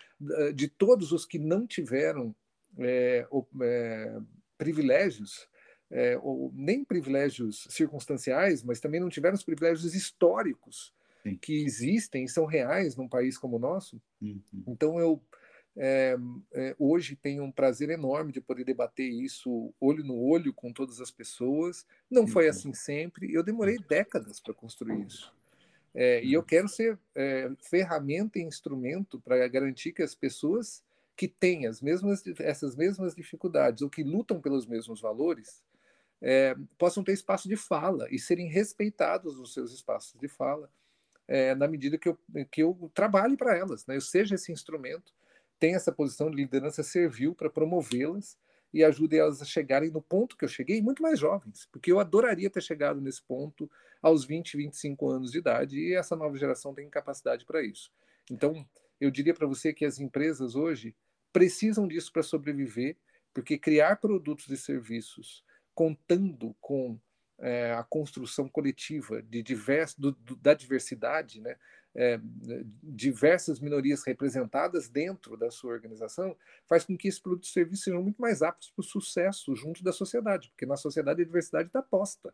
[0.54, 2.34] de todos os que não tiveram
[2.78, 3.26] é,
[3.62, 4.18] é,
[4.56, 5.48] privilégios,
[5.90, 10.92] é, ou nem privilégios circunstanciais, mas também não tiveram os privilégios históricos
[11.22, 11.36] Sim.
[11.36, 14.00] que existem e são reais num país como o nosso.
[14.20, 14.40] Uhum.
[14.66, 15.22] Então eu
[15.76, 16.16] é,
[16.52, 21.00] é, hoje tenho um prazer enorme de poder debater isso olho no olho com todas
[21.00, 21.86] as pessoas.
[22.10, 23.32] Não foi assim sempre.
[23.32, 25.32] Eu demorei décadas para construir isso.
[25.94, 30.82] É, e eu quero ser é, ferramenta e instrumento para garantir que as pessoas
[31.16, 35.62] que têm as mesmas, essas mesmas dificuldades ou que lutam pelos mesmos valores
[36.20, 40.70] é, possam ter espaço de fala e serem respeitados nos seus espaços de fala
[41.28, 42.18] é, na medida que eu,
[42.50, 43.96] que eu trabalhe para elas, né?
[43.96, 45.12] eu seja esse instrumento
[45.62, 48.36] tem essa posição de liderança serviu para promovê-las
[48.74, 52.00] e ajude elas a chegarem no ponto que eu cheguei, muito mais jovens, porque eu
[52.00, 53.70] adoraria ter chegado nesse ponto
[54.02, 57.92] aos 20, 25 anos de idade, e essa nova geração tem capacidade para isso.
[58.28, 58.66] Então,
[59.02, 60.94] eu diria para você que as empresas hoje
[61.32, 62.96] precisam disso para sobreviver,
[63.34, 65.44] porque criar produtos e serviços
[65.74, 67.00] contando com
[67.38, 71.56] é, a construção coletiva de divers, do, do, da diversidade, né,
[71.94, 72.20] é,
[72.82, 76.36] diversas minorias representadas dentro da sua organização,
[76.68, 79.82] faz com que esses produtos e serviços sejam muito mais aptos para o sucesso junto
[79.82, 82.32] da sociedade, porque na sociedade a diversidade está posta,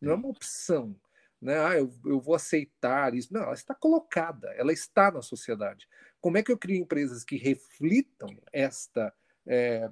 [0.00, 0.96] não é uma opção.
[1.40, 1.58] Né?
[1.58, 3.32] Ah, eu, eu vou aceitar isso.
[3.32, 5.88] Não, ela está colocada, ela está na sociedade.
[6.20, 9.12] Como é que eu crio empresas que reflitam esta,
[9.46, 9.90] é,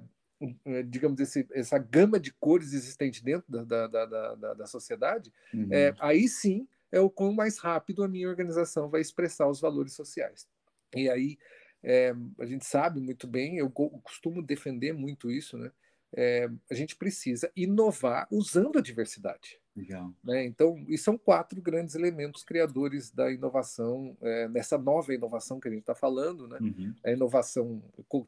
[0.87, 5.31] digamos, esse, essa gama de cores existente dentro da, da, da, da, da sociedade?
[5.53, 5.67] Uhum.
[5.71, 9.93] É, aí sim é o quão mais rápido a minha organização vai expressar os valores
[9.93, 10.47] sociais.
[10.95, 11.37] E aí
[11.83, 15.71] é, a gente sabe muito bem, eu costumo defender muito isso, né?
[16.17, 19.59] É, a gente precisa inovar usando a diversidade.
[19.75, 20.13] Legal.
[20.23, 20.45] Né?
[20.45, 25.71] Então, e são quatro grandes elementos criadores da inovação, é, nessa nova inovação que a
[25.71, 26.57] gente está falando, né?
[26.61, 26.95] Uhum.
[27.03, 27.83] a inovação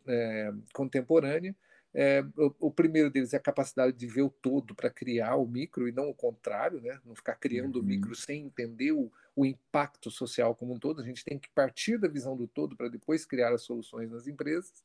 [0.07, 1.55] é, contemporânea,
[1.93, 5.47] é, o, o, primeiro deles é a capacidade de ver o todo para criar o
[5.47, 6.99] micro e não o contrário, né?
[7.03, 7.81] não ficar criando uhum.
[7.81, 11.01] o micro sem entender o, o, impacto social como um todo.
[11.01, 14.27] A gente tem que partir da visão do todo para depois criar as soluções nas
[14.27, 14.83] empresas.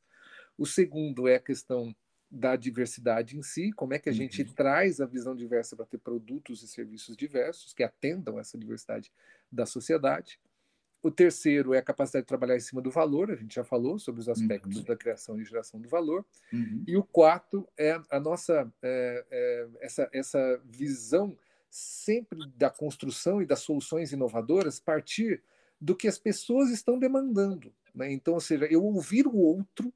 [0.56, 1.94] O segundo é a questão
[2.33, 4.16] da diversidade em si, como é que a uhum.
[4.16, 9.12] gente traz a visão diversa para ter produtos e serviços diversos que atendam essa diversidade
[9.51, 10.41] da sociedade.
[11.03, 13.99] O terceiro é a capacidade de trabalhar em cima do valor, a gente já falou
[13.99, 14.85] sobre os aspectos uhum.
[14.85, 16.24] da criação e geração do valor.
[16.51, 16.83] Uhum.
[16.87, 21.37] E o quarto é a nossa é, é, essa, essa visão
[21.68, 25.43] sempre da construção e das soluções inovadoras partir
[25.78, 27.74] do que as pessoas estão demandando.
[27.95, 28.11] Né?
[28.11, 29.93] Então, ou seja, eu ouvir o outro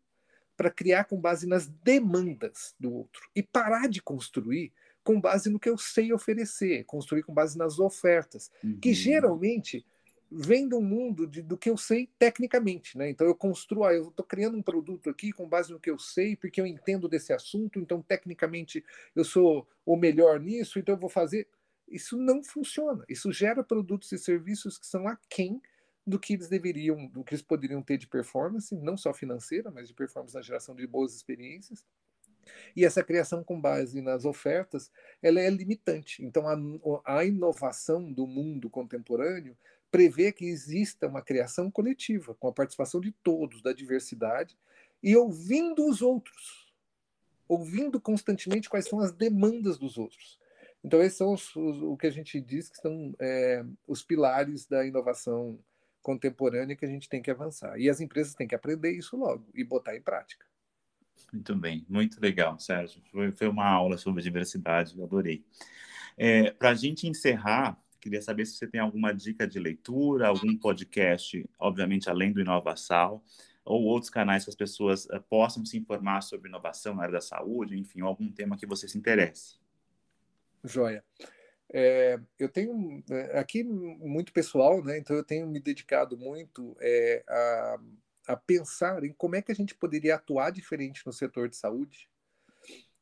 [0.57, 4.73] para criar com base nas demandas do outro e parar de construir
[5.05, 8.79] com base no que eu sei oferecer, construir com base nas ofertas, uhum.
[8.81, 9.87] que geralmente
[10.31, 13.09] vem do mundo de, do que eu sei tecnicamente, né?
[13.09, 15.99] Então eu construo, ah, eu estou criando um produto aqui com base no que eu
[15.99, 18.85] sei, porque eu entendo desse assunto, então tecnicamente
[19.15, 21.47] eu sou o melhor nisso, então eu vou fazer.
[21.89, 23.05] Isso não funciona.
[23.09, 25.63] Isso gera produtos e serviços que são aquém
[26.07, 29.89] do que eles deveriam, do que eles poderiam ter de performance, não só financeira, mas
[29.89, 31.85] de performance na geração de boas experiências.
[32.77, 34.91] E essa criação com base nas ofertas,
[35.21, 36.25] ela é limitante.
[36.25, 39.57] Então, a, a inovação do mundo contemporâneo
[39.91, 44.57] prevê que exista uma criação coletiva, com a participação de todos, da diversidade,
[45.03, 46.73] e ouvindo os outros,
[47.49, 50.39] ouvindo constantemente quais são as demandas dos outros.
[50.85, 54.67] Então, esses são os, os, o que a gente diz que são é, os pilares
[54.67, 55.59] da inovação
[56.07, 57.77] contemporânea que a gente tem que avançar.
[57.81, 60.47] E as empresas têm que aprender isso logo e botar em prática.
[61.33, 63.03] Muito bem, muito legal, Sérgio.
[63.37, 65.45] Foi, uma aula sobre diversidade, adorei.
[66.17, 70.57] É, Para a gente encerrar, queria saber se você tem alguma dica de leitura, algum
[70.57, 73.21] podcast, obviamente além do Inovação,
[73.65, 77.21] ou outros canais que as pessoas uh, possam se informar sobre inovação na área da
[77.21, 79.59] saúde, enfim, algum tema que você se interesse.
[80.63, 81.03] Joia.
[81.73, 84.99] É, eu tenho é, aqui muito pessoal, né?
[84.99, 87.81] Então eu tenho me dedicado muito é, a,
[88.29, 92.09] a, pensar em como é que a gente poderia atuar diferente no setor de saúde,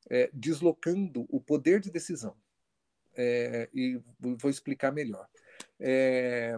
[0.09, 2.37] é, deslocando o poder de decisão.
[3.17, 5.29] É, e vou explicar melhor.
[5.79, 6.57] É,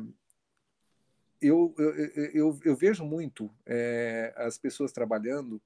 [1.42, 1.94] eu, eu,
[2.32, 3.54] eu, eu, vejo muito
[4.36, 5.60] as pessoas trabalhando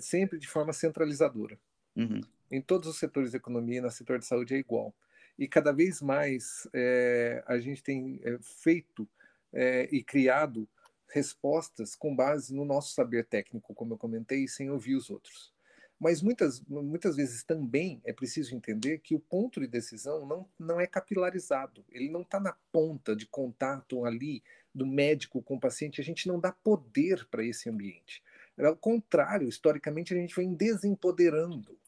[0.00, 1.56] sempre de forma centralizadora.
[1.94, 2.20] Uhum.
[2.50, 4.92] Em todos os setores da economia, no setor de saúde é igual
[5.38, 9.08] e cada vez mais é, a gente tem é, feito
[9.52, 10.68] é, e criado
[11.08, 15.54] respostas com base no nosso saber técnico, como eu comentei, sem ouvir os outros.
[15.98, 20.80] Mas muitas, muitas vezes também é preciso entender que o ponto de decisão não, não
[20.80, 24.42] é capilarizado, ele não está na ponta de contato ali
[24.74, 28.22] do médico com o paciente, a gente não dá poder para esse ambiente.
[28.58, 31.78] Ao contrário, historicamente, a gente vem desempoderando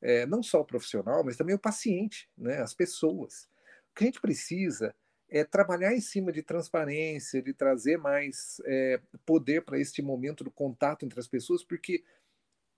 [0.00, 3.48] é, não só o profissional, mas também o paciente, né, as pessoas.
[3.90, 4.94] O que a gente precisa
[5.28, 10.50] é trabalhar em cima de transparência, de trazer mais é, poder para este momento do
[10.50, 12.02] contato entre as pessoas, porque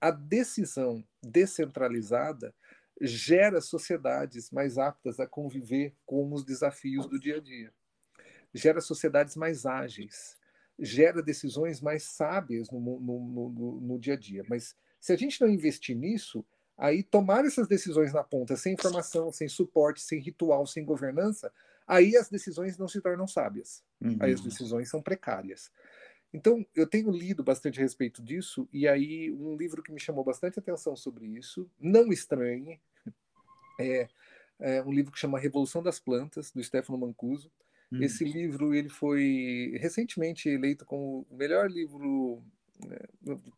[0.01, 2.55] a decisão descentralizada
[3.01, 7.73] gera sociedades mais aptas a conviver com os desafios do dia a dia,
[8.53, 10.37] gera sociedades mais ágeis,
[10.79, 14.45] gera decisões mais sábias no, no, no, no dia a dia.
[14.49, 16.45] Mas se a gente não investir nisso,
[16.77, 21.53] aí tomar essas decisões na ponta, sem informação, sem suporte, sem ritual, sem governança,
[21.87, 23.83] aí as decisões não se tornam sábias.
[24.01, 24.17] Uhum.
[24.21, 24.49] Aí as uhum.
[24.49, 25.71] decisões são precárias.
[26.33, 30.25] Então, eu tenho lido bastante a respeito disso, e aí um livro que me chamou
[30.25, 32.81] bastante atenção sobre isso, não estranhe,
[33.79, 34.09] é,
[34.59, 37.51] é um livro que chama Revolução das Plantas, do Stefano Mancuso.
[37.91, 38.03] Uhum.
[38.03, 42.43] Esse livro ele foi recentemente eleito como o melhor livro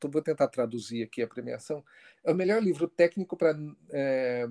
[0.01, 1.85] vou tentar traduzir aqui a premiação,
[2.25, 3.57] é o melhor livro técnico para
[3.91, 4.49] é,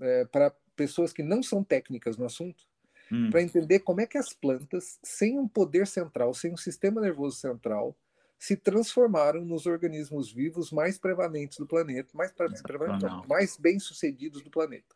[0.00, 2.64] é, para pessoas que não são técnicas no assunto,
[3.10, 3.30] hum.
[3.30, 7.36] para entender como é que as plantas, sem um poder central, sem um sistema nervoso
[7.36, 7.96] central,
[8.38, 14.94] se transformaram nos organismos vivos mais prevalentes do planeta, mais, prevalentes, mais bem-sucedidos do planeta.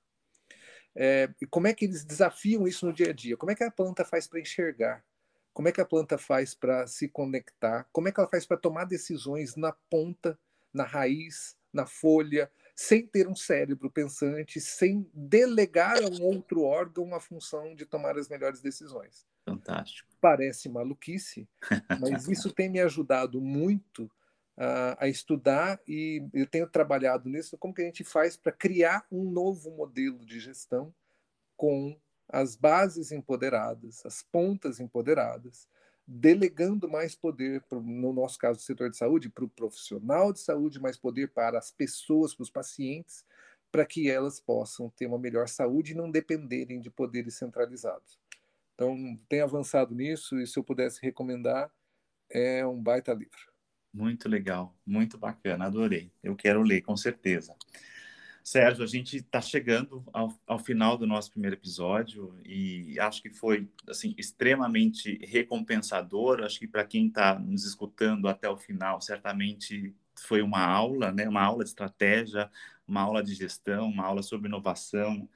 [0.94, 3.36] É, e como é que eles desafiam isso no dia a dia?
[3.36, 5.04] Como é que a planta faz para enxergar?
[5.58, 7.88] Como é que a planta faz para se conectar?
[7.90, 10.38] Como é que ela faz para tomar decisões na ponta,
[10.72, 17.12] na raiz, na folha, sem ter um cérebro pensante, sem delegar a um outro órgão
[17.12, 19.26] a função de tomar as melhores decisões?
[19.44, 20.08] Fantástico.
[20.20, 21.48] Parece maluquice,
[21.98, 24.08] mas isso tem me ajudado muito
[24.56, 27.58] a, a estudar e eu tenho trabalhado nisso.
[27.58, 30.94] Como que a gente faz para criar um novo modelo de gestão
[31.56, 31.98] com
[32.28, 35.66] as bases empoderadas, as pontas empoderadas,
[36.06, 40.40] delegando mais poder, pro, no nosso caso, do setor de saúde, para o profissional de
[40.40, 43.24] saúde, mais poder para as pessoas, para os pacientes,
[43.70, 48.18] para que elas possam ter uma melhor saúde e não dependerem de poderes centralizados.
[48.74, 51.70] Então, tem avançado nisso e se eu pudesse recomendar,
[52.30, 53.52] é um baita livro.
[53.92, 56.12] Muito legal, muito bacana, adorei.
[56.22, 57.54] Eu quero ler, com certeza.
[58.48, 63.28] Sérgio, a gente está chegando ao, ao, final do nosso primeiro episódio e acho que
[63.28, 66.42] foi assim extremamente recompensador.
[66.42, 71.28] Acho que para quem está nos escutando até o final, certamente foi uma aula, né?
[71.28, 72.50] Uma aula de estratégia,
[72.86, 75.28] uma aula de gestão, uma aula sobre inovação,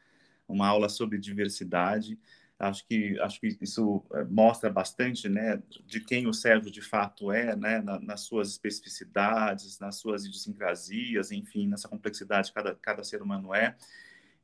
[0.48, 2.18] uma aula sobre diversidade.
[2.62, 7.32] Acho que, acho que isso eh, mostra bastante né, de quem o Sérgio de fato
[7.32, 13.02] é, né, na, nas suas especificidades, nas suas idiosincrasias, enfim, nessa complexidade que cada, cada
[13.02, 13.76] ser humano é.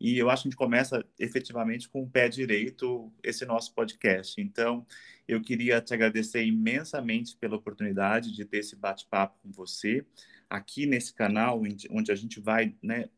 [0.01, 4.41] E eu acho que a gente começa efetivamente com o pé direito esse nosso podcast.
[4.41, 4.85] Então,
[5.29, 10.05] eu queria te agradecer imensamente pela oportunidade de ter esse bate-papo com você
[10.51, 13.09] aqui nesse canal, onde a gente vai né,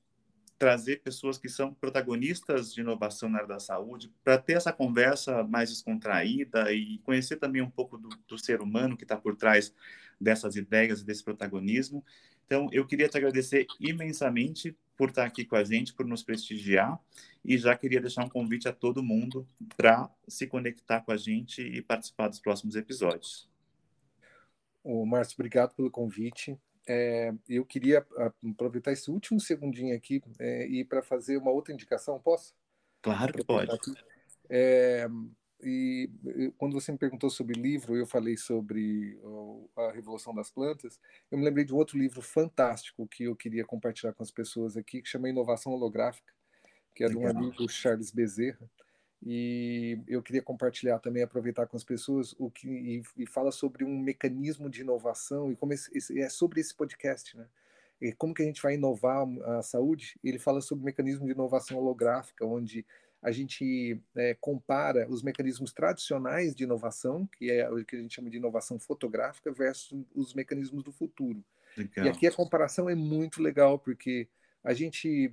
[0.60, 5.42] trazer pessoas que são protagonistas de inovação na área da saúde, para ter essa conversa
[5.42, 9.74] mais descontraída e conhecer também um pouco do, do ser humano que está por trás
[10.20, 12.04] dessas ideias e desse protagonismo.
[12.44, 17.00] Então, eu queria te agradecer imensamente por estar aqui com a gente, por nos prestigiar,
[17.42, 19.48] e já queria deixar um convite a todo mundo
[19.78, 23.48] para se conectar com a gente e participar dos próximos episódios.
[24.84, 26.58] O Márcio, obrigado pelo convite.
[26.92, 28.04] É, eu queria
[28.50, 32.52] aproveitar esse último segundinho aqui é, e para fazer uma outra indicação, posso?
[33.00, 33.70] Claro que pode.
[34.48, 35.06] É,
[35.62, 36.10] e
[36.58, 39.20] quando você me perguntou sobre livro, eu falei sobre
[39.76, 40.98] a Revolução das Plantas.
[41.30, 44.76] Eu me lembrei de um outro livro fantástico que eu queria compartilhar com as pessoas
[44.76, 46.32] aqui, que chama Inovação Holográfica,
[46.92, 48.68] que é de um amigo Charles Bezerra
[49.22, 53.84] e eu queria compartilhar também, aproveitar com as pessoas o que e, e fala sobre
[53.84, 57.46] um mecanismo de inovação e como esse, esse, é sobre esse podcast, né?
[58.00, 59.26] E como que a gente vai inovar
[59.58, 60.18] a saúde?
[60.24, 62.86] Ele fala sobre o mecanismo de inovação holográfica, onde
[63.22, 68.14] a gente é, compara os mecanismos tradicionais de inovação, que é o que a gente
[68.14, 71.44] chama de inovação fotográfica, versus os mecanismos do futuro.
[71.76, 72.06] Legal.
[72.06, 74.26] E aqui a comparação é muito legal, porque
[74.62, 75.32] a gente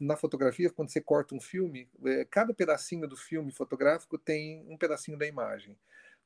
[0.00, 4.76] na fotografia quando você corta um filme é, cada pedacinho do filme fotográfico tem um
[4.76, 5.76] pedacinho da imagem.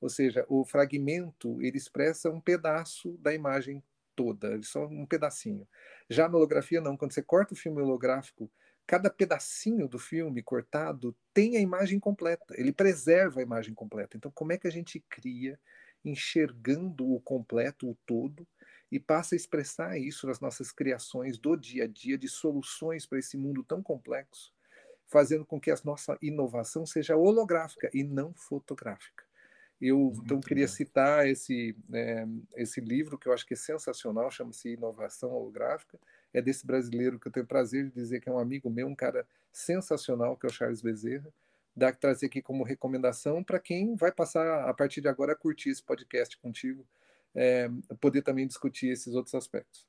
[0.01, 3.83] Ou seja o fragmento ele expressa um pedaço da imagem
[4.17, 5.69] toda só um pedacinho.
[6.09, 6.97] Já na holografia não.
[6.97, 8.51] Quando você corta o filme holográfico
[8.87, 12.55] cada pedacinho do filme cortado tem a imagem completa.
[12.59, 14.17] Ele preserva a imagem completa.
[14.17, 15.59] Então como é que a gente cria
[16.05, 18.47] enxergando o completo, o todo,
[18.91, 23.19] e passa a expressar isso nas nossas criações do dia a dia, de soluções para
[23.19, 24.53] esse mundo tão complexo,
[25.07, 29.25] fazendo com que a nossa inovação seja holográfica e não fotográfica.
[29.81, 32.27] Eu Muito então queria citar esse, é,
[32.57, 35.99] esse livro que eu acho que é sensacional, chama-se Inovação Holográfica.
[36.35, 38.95] É desse brasileiro que eu tenho prazer de dizer que é um amigo meu, um
[38.95, 41.33] cara sensacional, que é o Charles Bezerra.
[41.75, 45.71] Dá trazer aqui como recomendação para quem vai passar a partir de agora a curtir
[45.71, 46.87] esse podcast contigo,
[47.35, 47.69] é,
[48.01, 49.87] poder também discutir esses outros aspectos.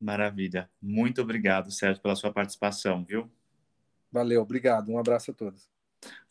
[0.00, 0.70] Maravilha.
[0.80, 3.30] Muito obrigado, Sérgio, pela sua participação, viu?
[4.10, 4.90] Valeu, obrigado.
[4.90, 5.68] Um abraço a todos.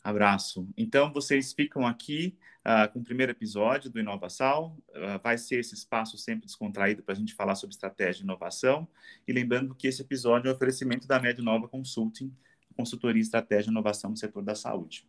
[0.02, 0.66] Abraço.
[0.76, 4.76] Então, vocês ficam aqui uh, com o primeiro episódio do Inovação.
[4.88, 8.88] Uh, vai ser esse espaço sempre descontraído para a gente falar sobre estratégia de inovação.
[9.26, 12.34] E lembrando que esse episódio é um oferecimento da Médio Nova Consulting,
[12.74, 15.06] consultoria estratégia e inovação no setor da saúde.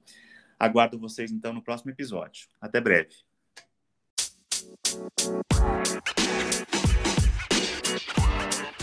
[0.60, 2.48] Aguardo vocês, então, no próximo episódio.
[2.60, 3.29] Até breve.
[4.90, 5.20] Thank
[8.72, 8.79] you.